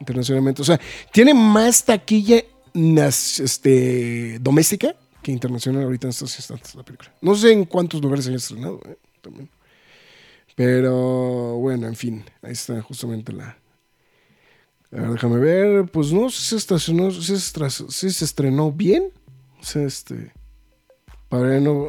[0.00, 0.62] internacionalmente.
[0.62, 0.80] O sea,
[1.12, 7.12] tiene más taquilla este, doméstica que internacional ahorita en estos instantes la película.
[7.20, 8.96] No sé en cuántos lugares haya estrenado, ¿eh?
[9.20, 9.50] También.
[10.56, 13.58] Pero bueno, en fin, ahí está justamente la,
[14.90, 15.84] A ver, déjame ver.
[15.84, 19.10] Pues no, se si se, estra- si se estrenó bien.
[19.64, 20.32] Sea, este.
[21.28, 21.86] Para no.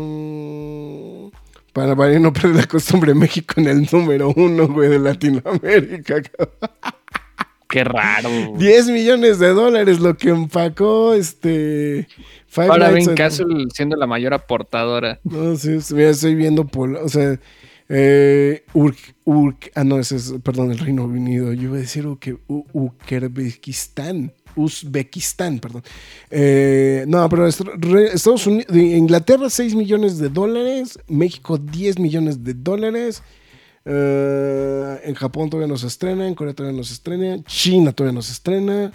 [0.00, 1.30] eh,
[1.72, 6.20] para, para no perder la costumbre, México en el número uno, güey, de Latinoamérica.
[7.68, 8.28] Qué raro.
[8.56, 12.08] 10 millones de dólares lo que empacó este.
[12.48, 15.20] Five Ahora Nights Castle siendo la mayor aportadora.
[15.22, 17.38] No, sí, mira, estoy viendo Pol- o sea,
[17.88, 21.52] eh, Urk- Urk- ah, no, ese es, perdón, el Reino Unido.
[21.52, 25.82] Yo iba a decir Uke- U- Uzbekistán, Uzbekistán, perdón.
[26.30, 33.22] Eh, no, pero Estados Unidos, Inglaterra 6 millones de dólares, México 10 millones de dólares.
[33.84, 38.14] eh, en Japón todavía no se estrena, en Corea todavía no se estrena, China todavía
[38.14, 38.92] no se estrena.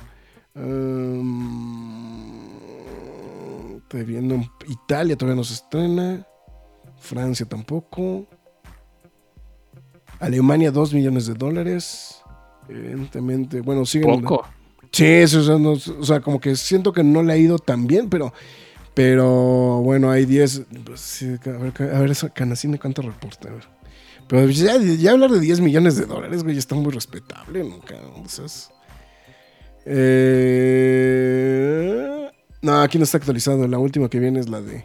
[0.56, 2.46] um,
[4.06, 6.26] viendo Italia todavía no se estrena.
[7.00, 8.26] Francia tampoco.
[10.20, 12.22] Alemania 2 millones de dólares.
[12.68, 14.22] Evidentemente, bueno, siguen.
[14.22, 14.46] Poco.
[14.96, 17.60] Sí, eso, o sea, no- o sea, como que siento que no le ha ido
[17.60, 18.32] tan bien, pero,
[18.94, 20.62] pero bueno, hay 10.
[20.86, 22.30] pues, a ver, a ver, esa
[22.80, 23.50] cuánto reporta.
[24.30, 24.78] Pero ya,
[25.12, 27.82] hablar de 10 millones de dólares, güey, está muy respetable, ¿no?
[27.82, 28.24] cabrón?
[28.26, 28.70] O sea, es-
[30.96, 32.30] Eh,
[32.62, 33.68] no, aquí no está actualizado.
[33.68, 34.84] La última que viene es la de.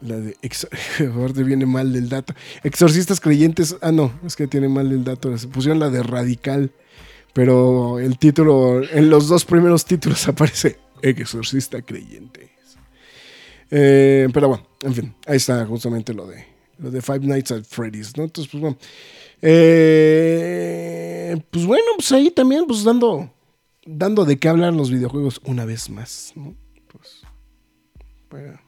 [0.00, 0.36] La de.
[1.14, 2.34] Aparte viene mal del dato.
[2.62, 3.76] Exorcistas creyentes.
[3.80, 5.36] Ah, no, es que tiene mal el dato.
[5.38, 6.72] Se pusieron la de radical.
[7.38, 12.50] Pero el título, en los dos primeros títulos aparece Exorcista creyente.
[13.70, 16.44] Eh, pero bueno, en fin, ahí está justamente lo de,
[16.78, 18.24] lo de Five Nights at Freddy's, ¿no?
[18.24, 18.76] Entonces, pues bueno.
[19.40, 23.32] Eh, pues bueno, pues ahí también, pues dando,
[23.86, 26.56] dando de qué hablar los videojuegos una vez más, ¿no?
[26.88, 27.22] Pues,
[28.28, 28.60] para,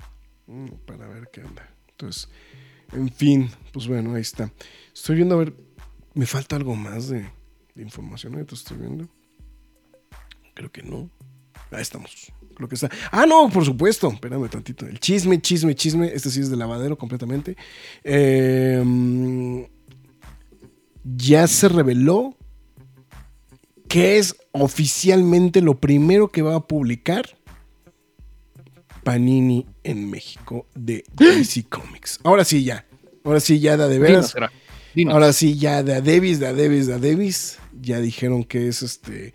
[0.46, 1.68] mm, para ver qué onda.
[1.88, 2.28] Entonces,
[2.92, 4.52] en fin, pues bueno, ahí está.
[4.94, 5.54] Estoy viendo, a ver,
[6.14, 7.39] me falta algo más de,
[7.74, 9.08] de información, ahorita estoy viendo.
[10.54, 11.10] Creo que no.
[11.70, 12.32] Ahí estamos.
[12.54, 12.90] Creo que está.
[13.10, 14.08] Ah, no, por supuesto.
[14.10, 14.86] Espérame tantito.
[14.86, 16.10] El chisme, chisme, chisme.
[16.12, 17.56] Este sí es de lavadero completamente.
[18.04, 19.62] Eh, mm,
[21.04, 22.36] ya se reveló
[23.88, 27.36] que es oficialmente lo primero que va a publicar
[29.04, 32.20] Panini en México de DC Comics.
[32.24, 32.86] Ahora sí, ya.
[33.24, 34.34] Ahora sí, ya da de veras.
[34.34, 34.59] Dinos, Gra-
[34.94, 35.14] dinos.
[35.14, 38.68] Ahora sí, ya de a Davis, de a Davis, de a Davis, ya dijeron que
[38.68, 39.32] es este.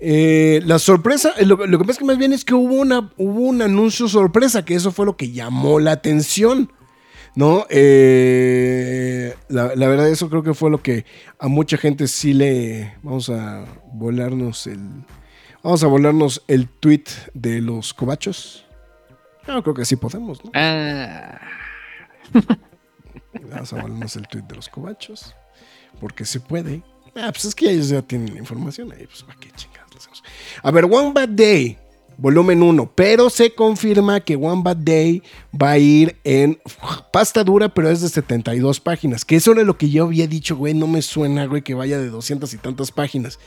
[0.00, 2.74] eh, la sorpresa, eh, lo, lo que pasa es que más bien es que hubo,
[2.74, 6.72] una, hubo un anuncio sorpresa, que eso fue lo que llamó la atención.
[7.34, 7.66] ¿No?
[7.68, 11.04] Eh, la, la verdad, eso creo que fue lo que
[11.38, 12.94] a mucha gente sí le.
[13.02, 15.04] Vamos a volarnos el.
[15.62, 17.04] Vamos a volarnos el tweet
[17.34, 18.64] de los cobachos.
[19.46, 20.50] Yo creo que sí podemos, ¿no?
[20.54, 21.38] Ah,
[23.50, 25.34] Vamos a volarnos el tweet de los cobachos.
[26.00, 26.82] Porque se puede.
[27.14, 29.06] Ah, pues es que ellos ya tienen la información ahí.
[29.06, 30.22] Pues para qué chingados le hacemos.
[30.62, 31.78] A ver, One Bad Day,
[32.18, 32.92] volumen 1.
[32.94, 35.22] Pero se confirma que One Bad Day
[35.60, 36.58] va a ir en
[37.12, 39.24] pasta dura, pero es de 72 páginas.
[39.24, 40.74] Que eso era lo que yo había dicho, güey.
[40.74, 43.38] No me suena, güey, que vaya de 200 y tantas páginas.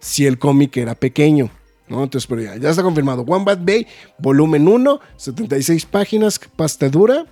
[0.00, 1.50] Si el cómic era pequeño.
[1.88, 2.04] ¿no?
[2.04, 3.22] Entonces, pero ya está confirmado.
[3.22, 3.86] One Bad Day,
[4.18, 7.26] volumen 1, 76 páginas, pasta dura.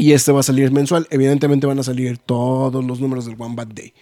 [0.00, 1.06] Y este va a salir mensual.
[1.10, 3.92] Evidentemente van a salir todos los números del One Bad Day.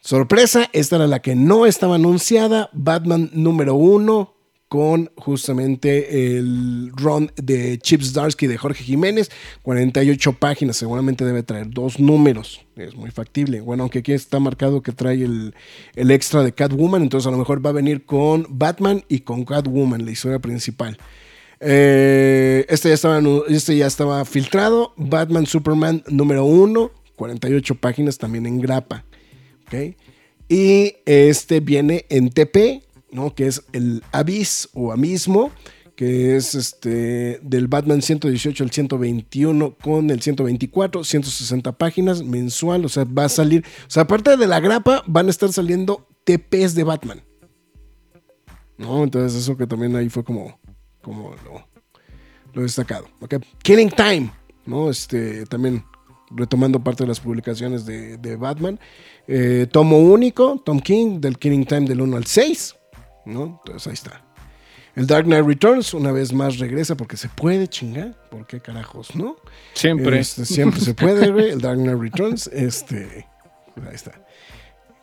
[0.00, 2.68] Sorpresa, esta era la que no estaba anunciada.
[2.72, 4.34] Batman número 1
[4.68, 9.30] con justamente el run de Chips Darsky de Jorge Jiménez.
[9.62, 12.60] 48 páginas, seguramente debe traer dos números.
[12.76, 13.60] Es muy factible.
[13.60, 15.54] Bueno, aunque aquí está marcado que trae el,
[15.94, 19.44] el extra de Catwoman, entonces a lo mejor va a venir con Batman y con
[19.44, 20.98] Catwoman, la historia principal.
[21.66, 24.92] Eh, este, ya estaba, este ya estaba filtrado.
[24.96, 29.04] Batman Superman número 1, 48 páginas también en grapa.
[29.66, 29.96] ¿ok?
[30.48, 33.34] Y este viene en TP, ¿no?
[33.34, 35.50] que es el Abyss o Amismo,
[35.96, 42.88] que es este del Batman 118 al 121 con el 124, 160 páginas mensual, o
[42.88, 46.74] sea, va a salir, o sea, aparte de la grapa, van a estar saliendo TPs
[46.74, 47.22] de Batman.
[48.76, 49.04] ¿No?
[49.04, 50.58] Entonces eso que también ahí fue como,
[51.04, 51.64] como lo,
[52.54, 53.06] lo destacado.
[53.20, 53.34] ¿ok?
[53.62, 54.32] Killing Time,
[54.66, 54.90] ¿no?
[54.90, 55.84] Este, también
[56.30, 58.80] retomando parte de las publicaciones de, de Batman.
[59.28, 62.74] Eh, tomo único, Tom King, del Killing Time del 1 al 6,
[63.26, 63.60] ¿no?
[63.64, 64.24] Entonces ahí está.
[64.96, 68.14] El Dark Knight Returns, una vez más regresa porque se puede chingar.
[68.30, 69.36] ¿Por qué carajos, no?
[69.72, 70.20] siempre.
[70.20, 71.50] Este, siempre se puede, güey.
[71.50, 73.26] El Dark Knight Returns, este.
[73.76, 74.12] ahí está.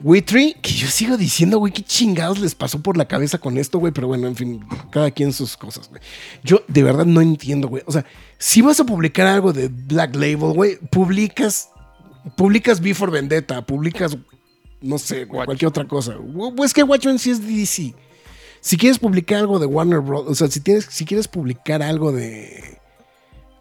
[0.04, 3.80] Witry, que yo sigo diciendo, güey, qué chingados les pasó por la cabeza con esto,
[3.80, 6.02] güey, pero bueno, en fin, cada quien sus cosas, güey.
[6.44, 7.84] Yo de verdad no entiendo, güey.
[7.86, 8.06] O sea,
[8.38, 11.70] si vas a publicar algo de Black Label, güey, publicas,
[12.36, 14.18] publicas Before Vendetta, publicas
[14.82, 16.18] no sé, güey, cualquier otra cosa.
[16.56, 17.94] Pues que Watchmen sí es DC.
[18.60, 22.12] Si quieres publicar algo de Warner Bros., o sea, si, tienes, si quieres publicar algo
[22.12, 22.80] de,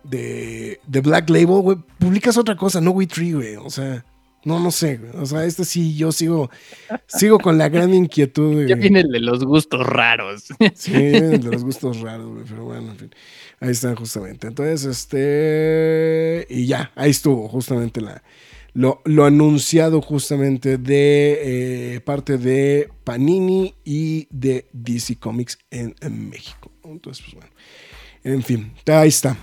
[0.02, 3.56] de, de Black Label, güey, publicas otra cosa, no We Tree, güey.
[3.56, 4.04] O sea,
[4.44, 5.10] no, no sé, güey.
[5.16, 6.50] O sea, este sí, yo sigo,
[7.06, 8.66] sigo con la gran inquietud.
[8.66, 10.44] Ya viene el de los gustos raros.
[10.74, 13.10] Sí, de los gustos raros, güey, pero bueno, en fin.
[13.60, 14.46] Ahí están justamente.
[14.46, 16.46] Entonces, este.
[16.48, 18.22] Y ya, ahí estuvo justamente la,
[18.72, 26.30] lo, lo anunciado justamente de eh, parte de Panini y de DC Comics en, en
[26.30, 26.72] México.
[26.84, 27.54] Entonces, pues bueno.
[28.22, 29.36] En fin, ahí está.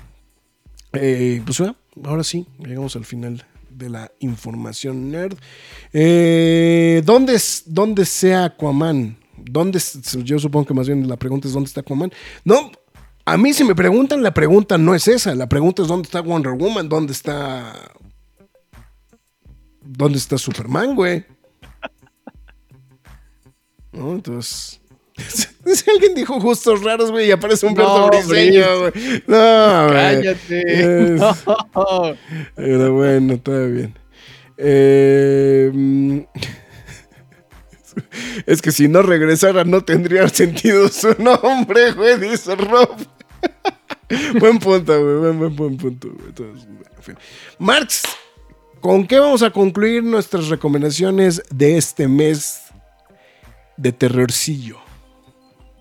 [0.94, 3.46] Eh, pues bueno, ahora sí, llegamos al final
[3.78, 5.38] de la información nerd.
[5.94, 9.18] Eh, ¿dónde, ¿Dónde sea Aquaman?
[9.38, 9.80] ¿Dónde,
[10.24, 12.12] yo supongo que más bien la pregunta es ¿dónde está Aquaman?
[12.44, 12.72] No,
[13.26, 15.36] a mí si me preguntan, la pregunta no es esa.
[15.36, 16.90] La pregunta es ¿dónde está Wonder Woman?
[16.90, 17.92] ¿Dónde está...
[19.82, 21.26] ¿Dónde está Superman, güey?
[23.92, 24.14] ¿No?
[24.14, 24.82] Entonces...
[25.68, 28.92] Si alguien dijo gustos raros, güey, y aparece un No, briseño, güey.
[29.28, 29.88] No.
[29.92, 31.14] Cállate.
[31.16, 32.16] Es- No.
[32.56, 33.94] Pero bueno, todo bien.
[34.58, 36.20] Eh, mm,
[38.46, 42.90] es que si no regresara no tendría sentido su nombre, güey, dice Rob.
[44.40, 46.08] buen punto, güey, buen, buen, buen punto.
[46.10, 46.28] güey.
[46.30, 47.18] Entonces, bueno, en fin.
[47.60, 48.04] Marx,
[48.80, 52.62] ¿con qué vamos a concluir nuestras recomendaciones de este mes
[53.76, 54.78] de terrorcillo?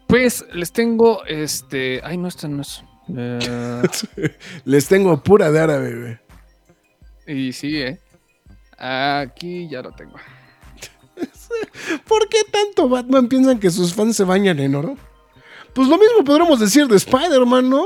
[0.06, 2.00] Pues les tengo este.
[2.04, 2.82] Ay, no, esta no es.
[3.16, 3.82] Eh,
[4.64, 6.18] Les tengo pura de árabe,
[7.26, 7.38] güey.
[7.38, 8.00] y sí, eh.
[8.78, 10.16] Aquí ya lo tengo.
[12.06, 14.96] ¿Por qué tanto Batman piensan que sus fans se bañan en oro?
[15.72, 17.84] Pues lo mismo podremos decir de Spider-Man, ¿no?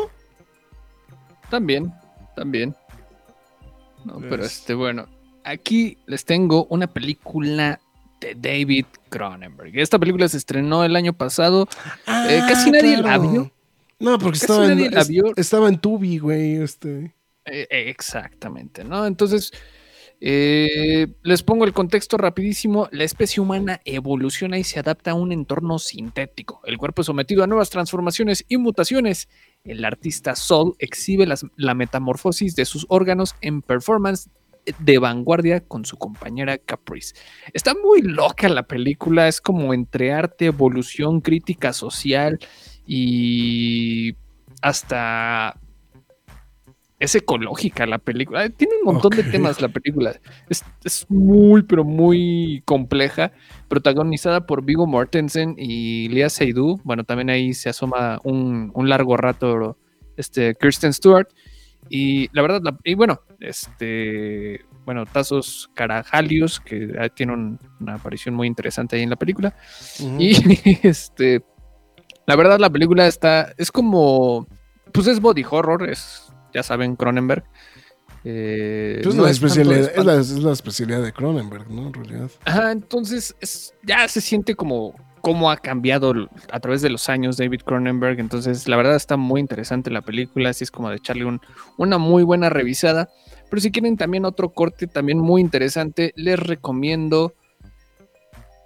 [1.51, 1.93] También,
[2.37, 2.75] también.
[4.05, 5.07] No, pero Es- este, bueno.
[5.45, 7.81] Aquí les tengo una película
[8.21, 9.79] de David Cronenberg.
[9.79, 11.69] Esta película se estrenó el año pasado.
[12.07, 13.51] Eh, casi nadie la vio.
[13.99, 15.25] No, porque Casi estaba en, la vio.
[15.37, 16.57] estaba en Tubi, güey.
[16.57, 17.15] Este.
[17.47, 19.05] Eh, eh, exactamente, ¿no?
[19.07, 19.53] Entonces,
[20.21, 22.89] eh, les pongo el contexto rapidísimo.
[22.93, 26.61] La especie humana evoluciona y se adapta a un entorno sintético.
[26.65, 29.29] El cuerpo es sometido a nuevas transformaciones y mutaciones.
[29.65, 34.29] El artista Sol exhibe las- la metamorfosis de sus órganos en performance
[34.79, 37.15] de vanguardia con su compañera Caprice.
[37.53, 42.39] Está muy loca la película, es como entre arte, evolución, crítica social
[42.87, 44.15] y
[44.63, 45.59] hasta
[47.01, 48.49] es ecológica la película.
[48.51, 50.21] Tiene un montón de temas la película.
[50.51, 53.33] Es, es muy, pero muy compleja.
[53.69, 56.83] Protagonizada por Vigo Mortensen y Lea Seydoux.
[56.85, 59.79] Bueno, también ahí se asoma un, un largo rato
[60.19, 61.29] este, Kirsten Stewart.
[61.89, 67.95] Y la verdad, la- y bueno, este, bueno, Tazos Carajalios, que ah, tiene un- una
[67.95, 69.55] aparición muy interesante ahí en la película.
[70.19, 70.31] Y
[70.87, 71.43] este,
[72.27, 74.47] la verdad, la película está, es como,
[74.93, 77.45] pues es body horror, es, ya saben, Cronenberg.
[78.23, 81.87] Eh, Pues no la es especialidad, es, la, es la especialidad de Cronenberg, ¿no?
[81.87, 82.31] En realidad.
[82.45, 86.13] Ajá, entonces es- ya se siente como cómo ha cambiado
[86.51, 88.19] a través de los años David Cronenberg.
[88.21, 91.41] Entonces, la verdad está muy interesante la película, así es como de echarle un-
[91.79, 93.09] una muy buena revisada.
[93.49, 97.35] Pero si quieren también otro corte también muy interesante, les recomiendo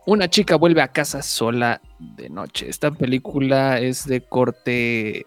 [0.06, 2.68] Una chica vuelve a casa sola de noche.
[2.68, 5.24] Esta película es de corte,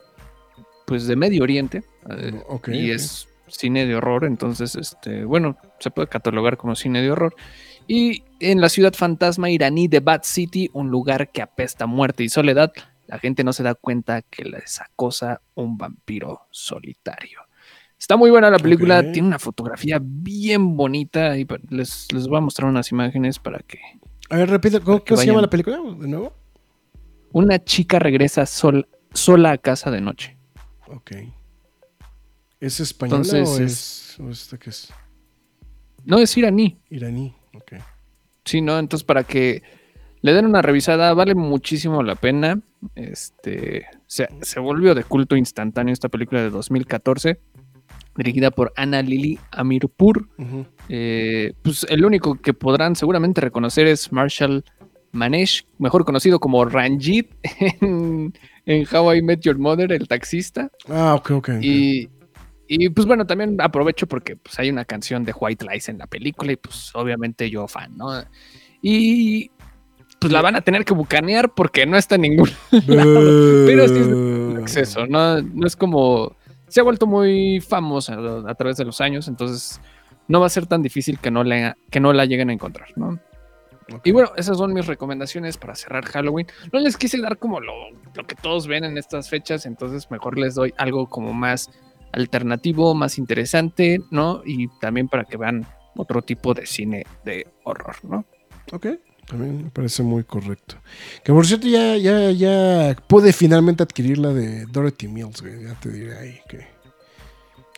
[0.86, 1.84] pues de Medio Oriente.
[2.12, 7.02] eh, Ok, y es cine de horror, entonces, este, bueno, se puede catalogar como cine
[7.02, 7.34] de horror.
[7.88, 12.24] Y en la ciudad fantasma iraní de Bad City, un lugar que apesta a muerte
[12.24, 12.72] y soledad,
[13.08, 17.40] la gente no se da cuenta que les acosa un vampiro solitario.
[17.98, 22.38] Está muy buena la película, tiene una fotografía bien bonita y pa- les, les voy
[22.38, 23.80] a mostrar unas imágenes para que
[24.30, 26.34] A ver, repite, ¿cómo, se llama la película de nuevo?
[27.32, 30.38] una chica regresa sol- sola a casa de noche.
[30.88, 31.12] Ok.
[32.60, 34.92] ¿Es española Entonces o es- es, o esta que es
[36.06, 37.36] No es iraní, iraní?
[38.46, 38.80] Sí, ¿no?
[38.80, 39.62] Entonces, para que
[40.22, 42.60] le den una revisada, vale muchísimo la pena.
[42.96, 47.40] Este se, se volvió de culto instantáneo esta película de 2014,
[48.16, 50.28] dirigida por Ana Lili Amirpur.
[50.90, 54.64] Eh, pues el único que podrán seguramente reconocer es Marshall
[55.12, 57.32] Manesh, mejor conocido como Ranjit
[57.82, 58.34] en,
[58.66, 60.72] en How I Met Your Mother, el taxista.
[60.90, 61.50] Ah, ok, ok.
[61.58, 61.64] ok.
[61.64, 62.10] Y,
[62.68, 66.08] y, pues bueno, también aprovecho porque pues, hay una canción de White Lies en la
[66.08, 68.12] película y pues obviamente yo fan, ¿no?
[68.82, 69.52] Y
[70.20, 72.50] pues la van a tener que bucanear porque no está en ningún
[72.88, 75.42] pero sí es Uh, acceso, ¿no?
[75.42, 76.36] No es como...
[76.68, 79.80] Se ha vuelto muy famosa a, través de los años, entonces
[80.28, 82.90] no va a ser tan difícil que no, la, que no la lleguen a encontrar,
[82.98, 83.20] ¿no?
[84.04, 86.48] Y bueno, esas son mis recomendaciones para cerrar Halloween.
[86.74, 87.74] No les quise dar como lo,
[88.14, 91.70] lo que todos ven en estas fechas, entonces mejor les doy algo como más
[92.18, 94.42] alternativo, más interesante, ¿no?
[94.46, 95.66] Y también para que vean
[95.96, 98.26] otro tipo de cine de horror, ¿no?
[98.72, 98.88] Ok,
[99.28, 100.76] también me parece muy correcto.
[101.24, 105.64] Que por cierto, ya, ya, ya pude finalmente adquirir la de Dorothy Mills, güey.
[105.64, 106.68] Ya te diré ahí que.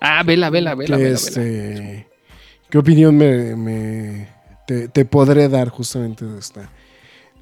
[0.01, 2.05] Ah, vela, vela, vela, que vela, este, vela.
[2.69, 4.29] ¿Qué opinión me, me-
[4.67, 6.69] te, te podré dar justamente de esta?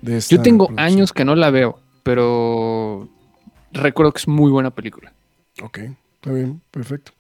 [0.02, 0.94] de esta Yo tengo producción?
[0.94, 3.10] años que no la veo, pero
[3.72, 5.14] recuerdo que es muy buena película.
[5.64, 5.80] Ok,
[6.18, 7.12] está bien, perfecto.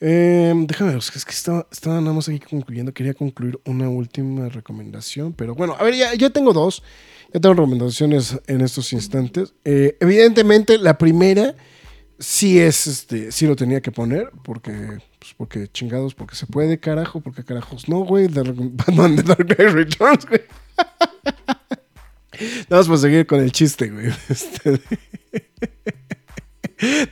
[0.00, 2.94] Eh, déjame ver, es que es que estaba, estaba nada más aquí concluyendo.
[2.94, 6.82] Quería concluir una última recomendación, pero bueno, a ver, ya, ya tengo dos.
[7.32, 9.54] Ya tengo recomendaciones en estos instantes.
[9.64, 11.56] Eh, evidentemente, la primera
[12.18, 16.78] sí es, este, sí lo tenía que poner, porque, pues, porque chingados, porque se puede,
[16.78, 18.28] carajo, porque carajos no, güey.
[18.28, 19.16] De Batman
[22.98, 24.06] seguir con el chiste, güey.
[24.28, 24.80] Este,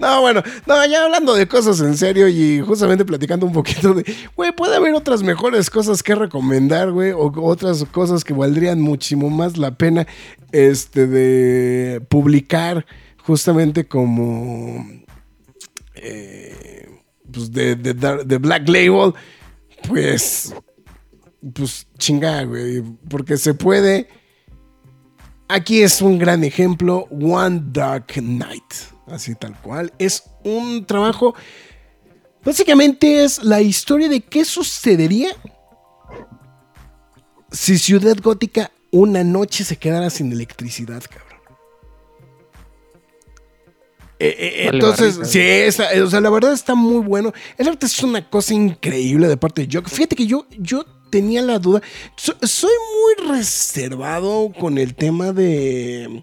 [0.01, 4.05] no, bueno, no, ya hablando de cosas en serio y justamente platicando un poquito de,
[4.37, 9.31] güey, puede haber otras mejores cosas que recomendar, güey, o otras cosas que valdrían muchísimo
[9.31, 10.07] más la pena,
[10.53, 12.85] este, de publicar
[13.25, 14.87] justamente como,
[15.95, 16.89] eh,
[17.33, 19.15] pues, de, de, Black Label,
[19.89, 20.55] pues,
[21.55, 24.09] pues, chinga, güey, porque se puede...
[25.49, 28.73] Aquí es un gran ejemplo, One Dark Night,
[29.07, 29.93] así tal cual.
[29.99, 31.35] Es un trabajo,
[32.45, 35.31] básicamente es la historia de qué sucedería
[37.51, 41.33] si Ciudad Gótica una noche se quedara sin electricidad, cabrón.
[44.19, 45.41] Eh, eh, Vale, entonces, sí,
[46.01, 47.33] o sea, la verdad está muy bueno.
[47.59, 49.89] El arte es una cosa increíble de parte de Jock.
[49.89, 51.83] Fíjate que yo, yo tenía la duda.
[52.17, 56.23] So- soy muy reservado con el tema de.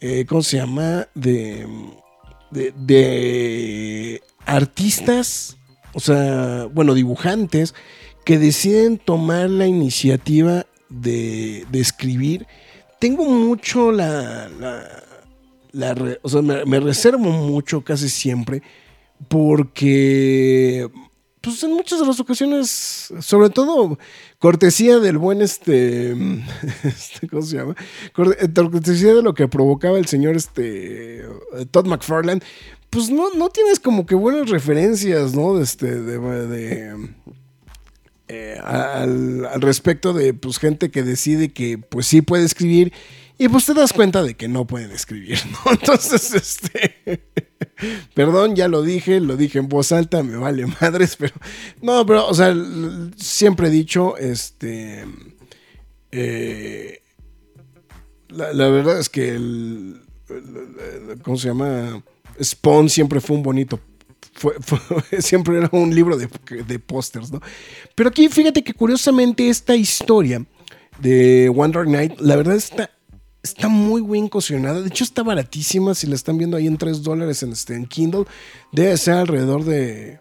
[0.00, 1.08] Eh, ¿Cómo se llama?
[1.14, 1.66] De.
[2.50, 5.58] De, artistas,
[5.92, 7.74] o sea, bueno, dibujantes,
[8.24, 12.46] que deciden tomar la iniciativa de, de escribir.
[12.98, 14.48] Tengo mucho la.
[14.48, 18.62] la- o sea, me, me reservo mucho casi siempre
[19.28, 20.88] porque
[21.40, 23.98] pues en muchas de las ocasiones, sobre todo
[24.38, 26.12] cortesía del buen este,
[26.84, 27.74] este, ¿cómo se llama?
[27.78, 31.24] Eh, Cortesía de lo que provocaba el señor este
[31.70, 32.40] Todd McFarlane,
[32.90, 35.56] pues no, no tienes como que buenas referencias, ¿no?
[35.56, 37.08] De este, de, de,
[38.28, 42.92] eh, al, al respecto de pues gente que decide que pues sí puede escribir
[43.38, 45.70] y pues te das cuenta de que no pueden escribir, ¿no?
[45.72, 47.22] Entonces, este,
[48.14, 51.34] perdón, ya lo dije, lo dije en voz alta, me vale madres, pero
[51.80, 52.54] no, pero, o sea,
[53.16, 55.04] siempre he dicho, este,
[56.10, 57.00] eh,
[58.28, 60.02] la, verdad es que el,
[61.22, 62.02] ¿cómo se llama?
[62.42, 63.80] Spawn siempre fue un bonito
[64.34, 66.28] fue- siempre era un libro de,
[66.66, 67.40] de pósters, ¿no?
[67.94, 70.44] Pero aquí fíjate que curiosamente esta historia
[71.00, 72.90] de One Dark Night, la verdad está,
[73.42, 74.80] está muy bien cocinada.
[74.80, 75.94] De hecho, está baratísima.
[75.94, 78.24] Si la están viendo ahí en 3 dólares en, este, en Kindle,
[78.72, 80.20] debe ser alrededor de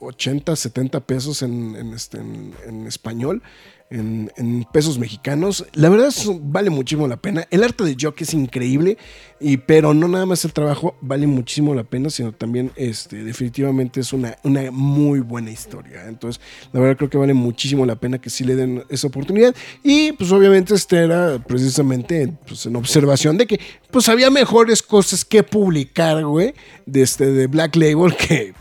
[0.00, 3.42] 80, 70 pesos en, en, este, en, en español.
[3.90, 4.30] En,
[4.72, 5.64] pesos mexicanos.
[5.72, 6.12] La verdad
[6.42, 7.46] vale muchísimo la pena.
[7.50, 8.98] El arte de Jock es increíble,
[9.40, 14.00] y, pero no nada más el trabajo vale muchísimo la pena, sino también este, definitivamente
[14.00, 16.06] es una, una muy buena historia.
[16.06, 16.40] Entonces,
[16.72, 19.54] la verdad creo que vale muchísimo la pena que sí le den esa oportunidad.
[19.82, 23.60] Y pues obviamente este era precisamente pues, en observación de que
[23.90, 26.54] pues había mejores cosas que publicar, güey,
[26.86, 28.54] de, este, de Black Label que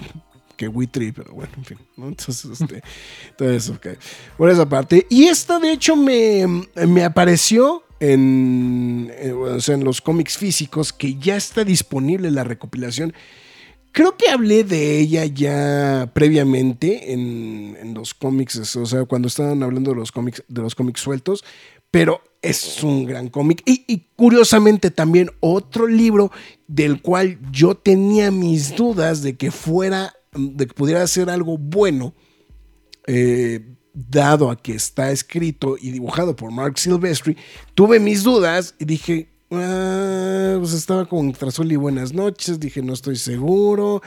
[0.58, 2.08] que Witry, pero bueno, en fin, ¿no?
[2.08, 2.82] Entonces, este,
[3.56, 3.88] eso, ok.
[4.38, 5.06] Por esa parte.
[5.10, 6.46] Y esta, de hecho, me,
[6.88, 12.44] me apareció en, en, o sea, en los cómics físicos que ya está disponible la
[12.44, 13.14] recopilación.
[13.92, 19.64] Creo que hablé de ella ya previamente en, en los cómics, o sea, cuando estaban
[19.64, 21.44] hablando de los cómics, de los cómics sueltos,
[21.90, 23.64] pero es un gran cómic.
[23.66, 26.32] Y curiosamente también otro libro
[26.68, 32.14] del cual yo tenía mis dudas de que fuera de que pudiera ser algo bueno,
[33.06, 33.62] eh,
[33.94, 37.36] dado a que está escrito y dibujado por Mark Silvestri,
[37.74, 42.94] tuve mis dudas y dije, ah, pues estaba con Trazul y Buenas noches, dije, no
[42.94, 44.02] estoy seguro.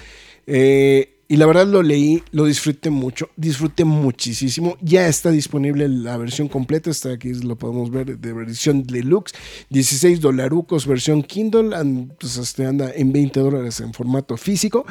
[0.47, 4.77] Eh, y la verdad lo leí, lo disfruté mucho, disfruté muchísimo.
[4.81, 9.33] Ya está disponible la versión completa, está aquí, lo podemos ver de versión deluxe,
[9.69, 14.85] 16 dolarucos, versión Kindle, and, pues este anda en 20 dólares en formato físico.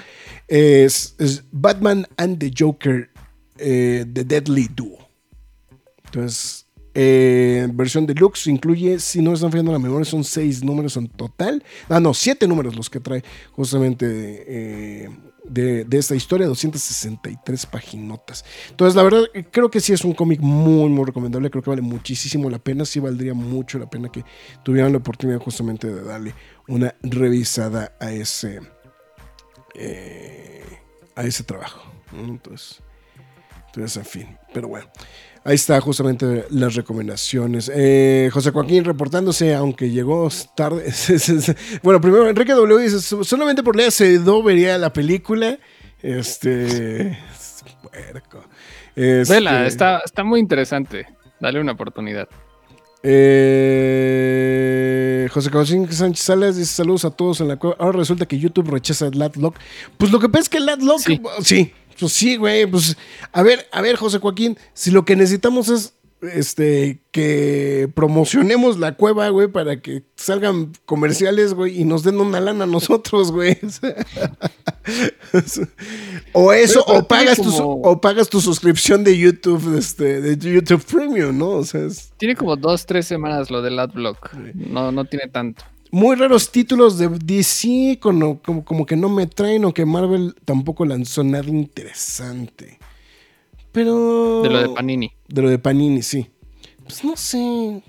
[0.48, 1.18] Es,
[1.52, 3.10] Batman and the Joker,
[3.58, 4.98] eh, The Deadly Duo.
[6.06, 10.96] Entonces, eh, versión deluxe incluye, si no me están fallando la memoria, son seis números
[10.96, 11.62] en total.
[11.90, 14.06] Ah, no, siete números los que trae justamente
[14.48, 15.10] eh,
[15.50, 18.46] de, de esta historia, 263 paginotas.
[18.70, 21.50] Entonces, la verdad, creo que sí es un cómic muy, muy recomendable.
[21.50, 22.86] Creo que vale muchísimo la pena.
[22.86, 24.24] Sí valdría mucho la pena que
[24.64, 26.34] tuvieran la oportunidad justamente de darle
[26.68, 28.60] una revisada a ese,
[29.76, 30.64] eh,
[31.16, 31.82] a ese trabajo.
[32.14, 32.82] Entonces,
[33.68, 34.38] entonces, en fin.
[34.54, 34.88] Pero bueno.
[35.50, 37.72] Ahí está justamente las recomendaciones.
[37.74, 40.94] Eh, José Joaquín reportándose, aunque llegó tarde.
[41.84, 45.58] bueno, primero Enrique W dice, solamente por Lea Sedó vería la película.
[46.04, 47.18] Este...
[47.82, 48.44] Puerco.
[48.96, 51.08] Este, Vela, está, está muy interesante.
[51.40, 52.28] Dale una oportunidad.
[54.22, 57.76] eh, José Joaquín Sánchez Salas dice saludos a todos en la cueva.
[57.80, 59.56] Ahora resulta que YouTube rechaza el Ladlock.
[59.98, 61.22] Pues lo que pasa es que el Ladlock, Sí.
[61.42, 62.66] sí, pues sí, güey.
[62.66, 62.98] Pues
[63.32, 68.96] a ver, a ver, José Joaquín, si lo que necesitamos es este que promocionemos la
[68.96, 73.58] cueva, güey, para que salgan comerciales, güey, y nos den una lana a nosotros, güey.
[76.34, 81.38] o eso, o pagas tu, o pagas tu suscripción de YouTube, este, de YouTube Premium,
[81.38, 81.52] ¿no?
[81.52, 84.34] O sea, es Tiene como dos, tres semanas lo del Adblock.
[84.54, 85.64] No, no tiene tanto.
[85.92, 90.36] Muy raros títulos de DC, como, como, como que no me traen, o que Marvel
[90.46, 92.80] tampoco lanzó nada interesante.
[93.72, 94.42] Pero.
[94.44, 95.12] De lo de Panini.
[95.28, 96.28] De lo de Panini, sí.
[96.84, 97.84] Pues no sé.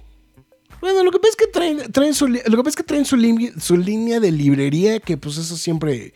[0.80, 3.04] Bueno, lo que pasa es que traen, traen su, lo que pasa es que traen
[3.04, 3.16] su,
[3.58, 6.14] su línea de librería, que pues eso siempre,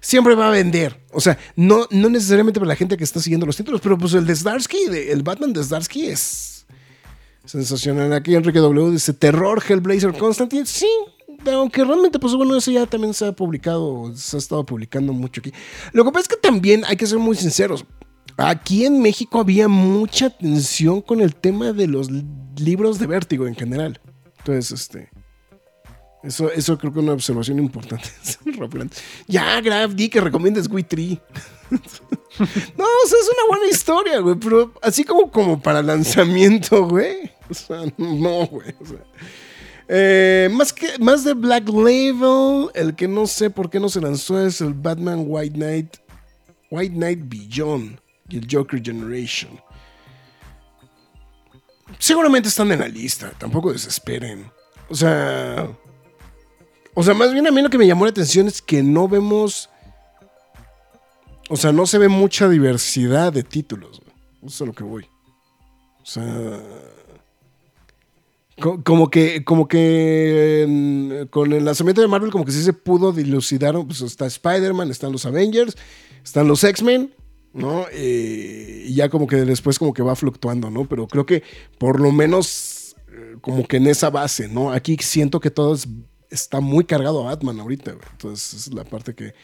[0.00, 1.00] siempre va a vender.
[1.12, 4.14] O sea, no, no necesariamente para la gente que está siguiendo los títulos, pero pues
[4.14, 6.64] el de Zdarsky, de- el Batman de Zdarsky es
[7.44, 8.12] sensacional.
[8.12, 10.64] Aquí Enrique W dice, terror, Hellblazer, Constantine.
[10.66, 10.88] Sí,
[11.52, 15.40] aunque realmente, pues bueno, eso ya también se ha publicado, se ha estado publicando mucho
[15.40, 15.52] aquí.
[15.92, 17.84] Lo que pasa es que también hay que ser muy sinceros.
[18.36, 22.08] Aquí en México había mucha atención con el tema de los
[22.56, 24.00] libros de vértigo en general.
[24.38, 25.10] Entonces, este.
[26.24, 28.08] Eso, eso creo que es una observación importante.
[29.26, 31.08] Ya, Graf, di que recomiendes Wii 3.
[31.70, 34.36] no, o sea, es una buena historia, güey.
[34.36, 37.30] Pero así como, como para lanzamiento, güey.
[37.50, 38.74] O sea, no, güey.
[38.80, 39.04] O sea.
[39.88, 44.00] Eh, más, que, más de Black Label, el que no sé por qué no se
[44.00, 45.96] lanzó es el Batman White Knight.
[46.70, 49.60] White Knight Beyond y el Joker Generation.
[51.98, 54.50] Seguramente están en la lista, tampoco desesperen.
[54.88, 55.68] O sea.
[56.94, 59.08] O sea, más bien a mí lo que me llamó la atención es que no
[59.08, 59.70] vemos.
[61.50, 64.00] O sea, no se ve mucha diversidad de títulos.
[64.38, 65.06] Eso es a lo que voy.
[66.02, 66.60] O sea.
[68.60, 72.72] Co- Como que, como que mm, con el lanzamiento de Marvel, como que sí se
[72.72, 73.74] pudo dilucidar.
[73.86, 75.76] Pues está Spider-Man, están los Avengers,
[76.24, 77.12] están los X-Men,
[77.52, 77.86] ¿no?
[77.92, 80.86] Eh, y ya como que después como que va fluctuando, ¿no?
[80.88, 81.42] Pero creo que
[81.78, 84.72] por lo menos eh, como que en esa base, ¿no?
[84.72, 85.88] Aquí siento que todo es-
[86.30, 88.04] está muy cargado a Batman ahorita, güey.
[88.12, 89.34] Entonces es la parte que,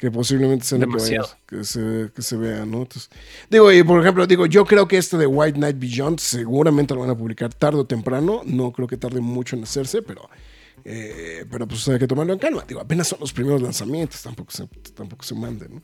[0.00, 1.38] que posiblemente sea la que, vaya- Demasiado.
[1.46, 2.78] que, se, que se vea, ¿no?
[2.78, 3.10] Entonces,
[3.50, 7.00] digo, y por ejemplo, digo, yo creo que este de White Knight Beyond seguramente lo
[7.00, 8.40] van a publicar tarde o temprano.
[8.46, 10.22] No creo que tarde mucho en hacerse, pero...
[10.86, 12.64] eh, pero pues hay que tomarlo en calma.
[12.66, 15.74] Digo, apenas son los primeros lanzamientos, tampoco se, tampoco se manden.
[15.74, 15.82] ¿no?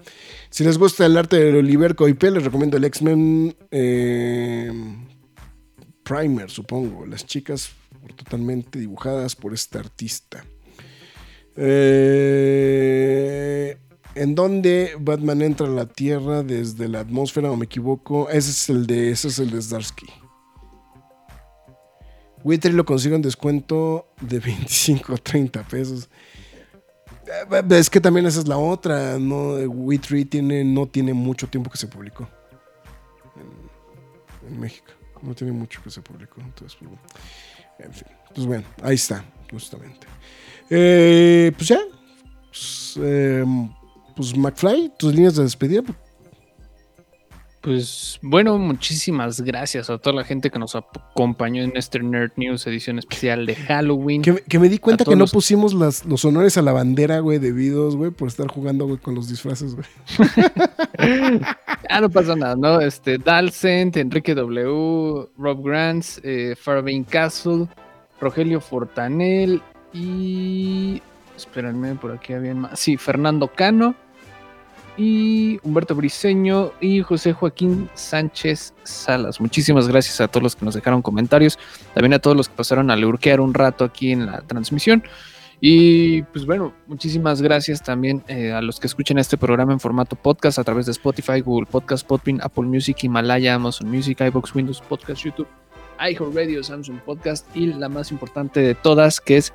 [0.49, 4.73] Si les gusta el arte de Oliver Coipel, les recomiendo el X-Men eh,
[6.03, 7.05] Primer, supongo.
[7.05, 7.69] Las chicas
[8.17, 10.43] totalmente dibujadas por este artista.
[12.49, 13.77] Eh,
[14.17, 18.31] en donde Batman entra a la Tierra desde la atmósfera, o me equivoco.
[18.31, 20.07] Ese es el de, ese es el de Zdarsky.
[22.43, 26.09] Witry lo consigo en descuento de 25 a 30 pesos.
[27.27, 29.55] Eh, Es que también esa es la otra, ¿no?
[29.57, 32.27] Witry tiene, no tiene mucho tiempo que se publicó
[34.49, 34.93] en, México.
[35.23, 36.41] No tiene mucho que se publicó.
[36.41, 37.03] Entonces, pues, bueno.
[37.81, 38.09] En fin.
[38.35, 40.07] Pues bueno, ahí está, justamente.
[40.71, 41.81] Eh, pues ya.
[42.51, 43.45] Pues, eh,
[44.17, 45.83] pues, McFly, tus líneas de despedida.
[47.61, 52.65] Pues bueno, muchísimas gracias a toda la gente que nos acompañó en este Nerd News
[52.69, 54.23] edición especial de Halloween.
[54.23, 57.19] Que, que me di cuenta que no los- pusimos las, los honores a la bandera,
[57.19, 59.87] güey, debidos, güey, por estar jugando, güey, con los disfraces, güey.
[61.89, 62.81] Ah, no pasa nada, ¿no?
[62.81, 66.57] Este, Dalcent, Enrique W, Rob Grants, eh,
[67.09, 67.69] Castle,
[68.21, 69.63] Rogelio Fortanel
[69.93, 71.01] y.
[71.37, 72.79] Espérenme, por aquí habían más.
[72.81, 73.95] Sí, Fernando Cano
[74.97, 79.41] y Humberto Briseño y José Joaquín Sánchez Salas.
[79.41, 81.59] Muchísimas gracias a todos los que nos dejaron comentarios,
[81.95, 85.03] también a todos los que pasaron a lurquear un rato aquí en la transmisión.
[85.61, 90.15] Y pues bueno, muchísimas gracias también eh, a los que escuchen este programa en formato
[90.15, 94.83] podcast a través de Spotify, Google Podcast, Podbean, Apple Music, Himalaya, Amazon Music, iBox, Windows
[94.83, 95.49] Podcast, YouTube
[95.99, 99.53] iHeartRadio, Samsung Podcast y la más importante de todas, que es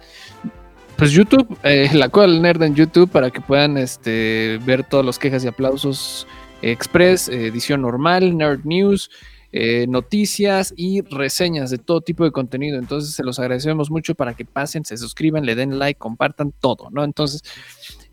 [1.02, 5.04] pues YouTube, eh, la cueva del nerd en YouTube para que puedan este, ver todos
[5.04, 6.28] los quejas y aplausos
[6.62, 9.10] express, edición normal, nerd news,
[9.52, 12.78] eh, noticias y reseñas de todo tipo de contenido.
[12.78, 16.92] Entonces se los agradecemos mucho para que pasen, se suscriban, le den like, compartan todo,
[16.92, 17.04] ¿no?
[17.04, 17.42] Entonces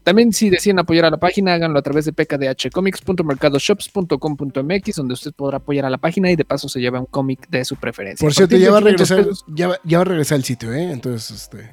[0.09, 5.59] también si deciden apoyar a la página, háganlo a través de pkdhcomics.mercadoshops.com.mx, donde usted podrá
[5.59, 8.25] apoyar a la página y de paso se lleva un cómic de su preferencia.
[8.25, 10.93] Por cierto, ya va, a regresar, ya, va, ya va a regresar el sitio, ¿eh?
[10.93, 11.73] Entonces, este,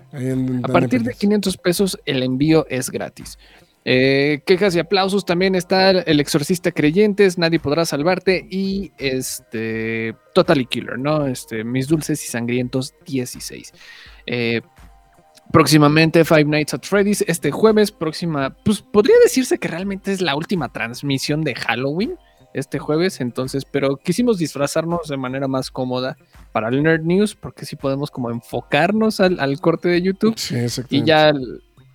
[0.63, 3.37] a partir de 500 pesos el envío es gratis.
[3.85, 10.65] Eh, quejas y aplausos también está El Exorcista Creyentes, Nadie Podrá Salvarte y este Totally
[10.65, 11.25] Killer, ¿no?
[11.25, 13.71] Este, Mis Dulces y Sangrientos 16.
[14.25, 14.59] Eh,
[15.55, 20.35] próximamente Five Nights at Freddy's este jueves, próxima, pues podría decirse que realmente es la
[20.35, 22.17] última transmisión de Halloween
[22.53, 26.17] este jueves, entonces, pero quisimos disfrazarnos de manera más cómoda
[26.51, 30.57] para el Nerd News, porque sí podemos como enfocarnos al, corte de YouTube sí,
[30.89, 31.31] y ya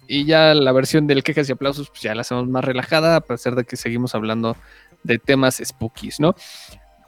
[0.08, 3.20] y ya la versión del quejas y aplausos pues ya la hacemos más relajada a
[3.20, 4.56] pesar de que seguimos hablando
[5.02, 6.34] de temas spookies, ¿no?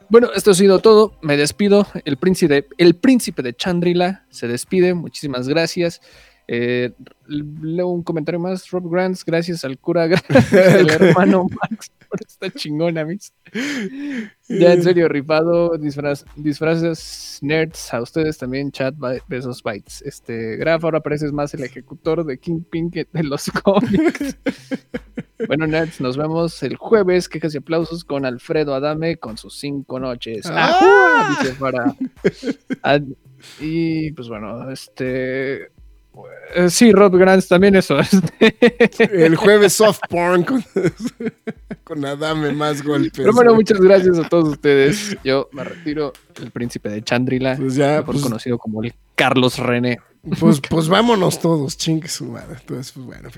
[0.09, 1.17] Bueno, esto ha sido todo.
[1.23, 1.87] Me despido.
[2.05, 4.93] El príncipe, el príncipe de Chandrila se despide.
[4.93, 6.01] Muchísimas gracias.
[6.47, 6.91] Eh,
[7.27, 8.69] leo un comentario más.
[8.69, 13.33] Rob Grants, gracias al cura, gracias al hermano Max por esta chingona, mis.
[14.47, 18.93] Ya en serio, rifado, disfraces nerds, a ustedes también, chat,
[19.27, 20.01] besos, bytes.
[20.03, 24.37] Este, Graf, ahora pareces más el ejecutor de Kingpin que de los cómics.
[25.47, 29.99] bueno, nerds, nos vemos el jueves, quejas y aplausos con Alfredo Adame con sus cinco
[29.99, 30.45] noches.
[30.47, 31.37] ¡Ah!
[31.41, 31.95] Dice para.
[33.59, 35.71] Y pues bueno, este
[36.55, 37.97] eh, sí, Rob Grants también eso.
[38.39, 39.25] Este.
[39.25, 40.63] El jueves soft porn con,
[42.05, 43.11] Adame más golpes.
[43.15, 45.17] Pero bueno, muchas gracias a todos ustedes.
[45.23, 49.99] Yo me retiro, el príncipe de Chandrila, pues ya, pues, conocido como el Carlos René.
[50.39, 52.57] Pues, pues vámonos todos, chingue su madre.
[52.59, 53.29] Entonces, pues bueno,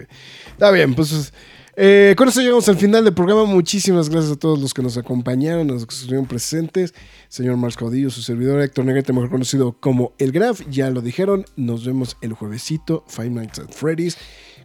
[0.52, 1.34] está bien, pues
[1.77, 3.45] eh, con eso llegamos al final del programa.
[3.45, 6.93] Muchísimas gracias a todos los que nos acompañaron, a los que estuvieron presentes.
[7.27, 10.61] Señor Marcos Caudillo, su servidor Héctor Negrete, mejor conocido como El Graf.
[10.69, 11.45] Ya lo dijeron.
[11.56, 14.18] Nos vemos el juevesito, Five Nights at Freddy's.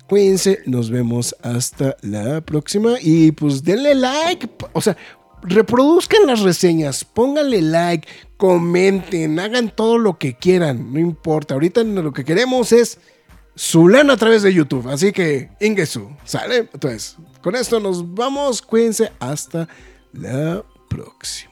[0.08, 2.94] Cuídense, nos vemos hasta la próxima.
[3.00, 4.48] Y pues denle like.
[4.72, 4.96] O sea,
[5.42, 10.92] reproduzcan las reseñas, pónganle like, comenten, hagan todo lo que quieran.
[10.92, 11.54] No importa.
[11.54, 12.98] Ahorita lo que queremos es
[13.60, 14.88] Zulano a través de YouTube.
[14.88, 16.70] Así que, Ingesu, ¿sale?
[16.72, 18.62] Entonces, con esto nos vamos.
[18.62, 19.12] Cuídense.
[19.20, 19.68] Hasta
[20.14, 21.50] la próxima.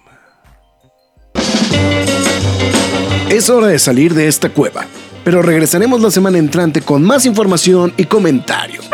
[3.29, 4.87] Es hora de salir de esta cueva,
[5.23, 8.89] pero regresaremos la semana entrante con más información y comentarios.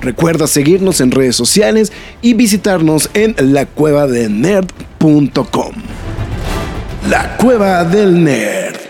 [0.00, 1.90] Recuerda seguirnos en redes sociales
[2.22, 5.72] y visitarnos en lacuevadelnerd.com.
[7.08, 8.89] La Cueva del Nerd.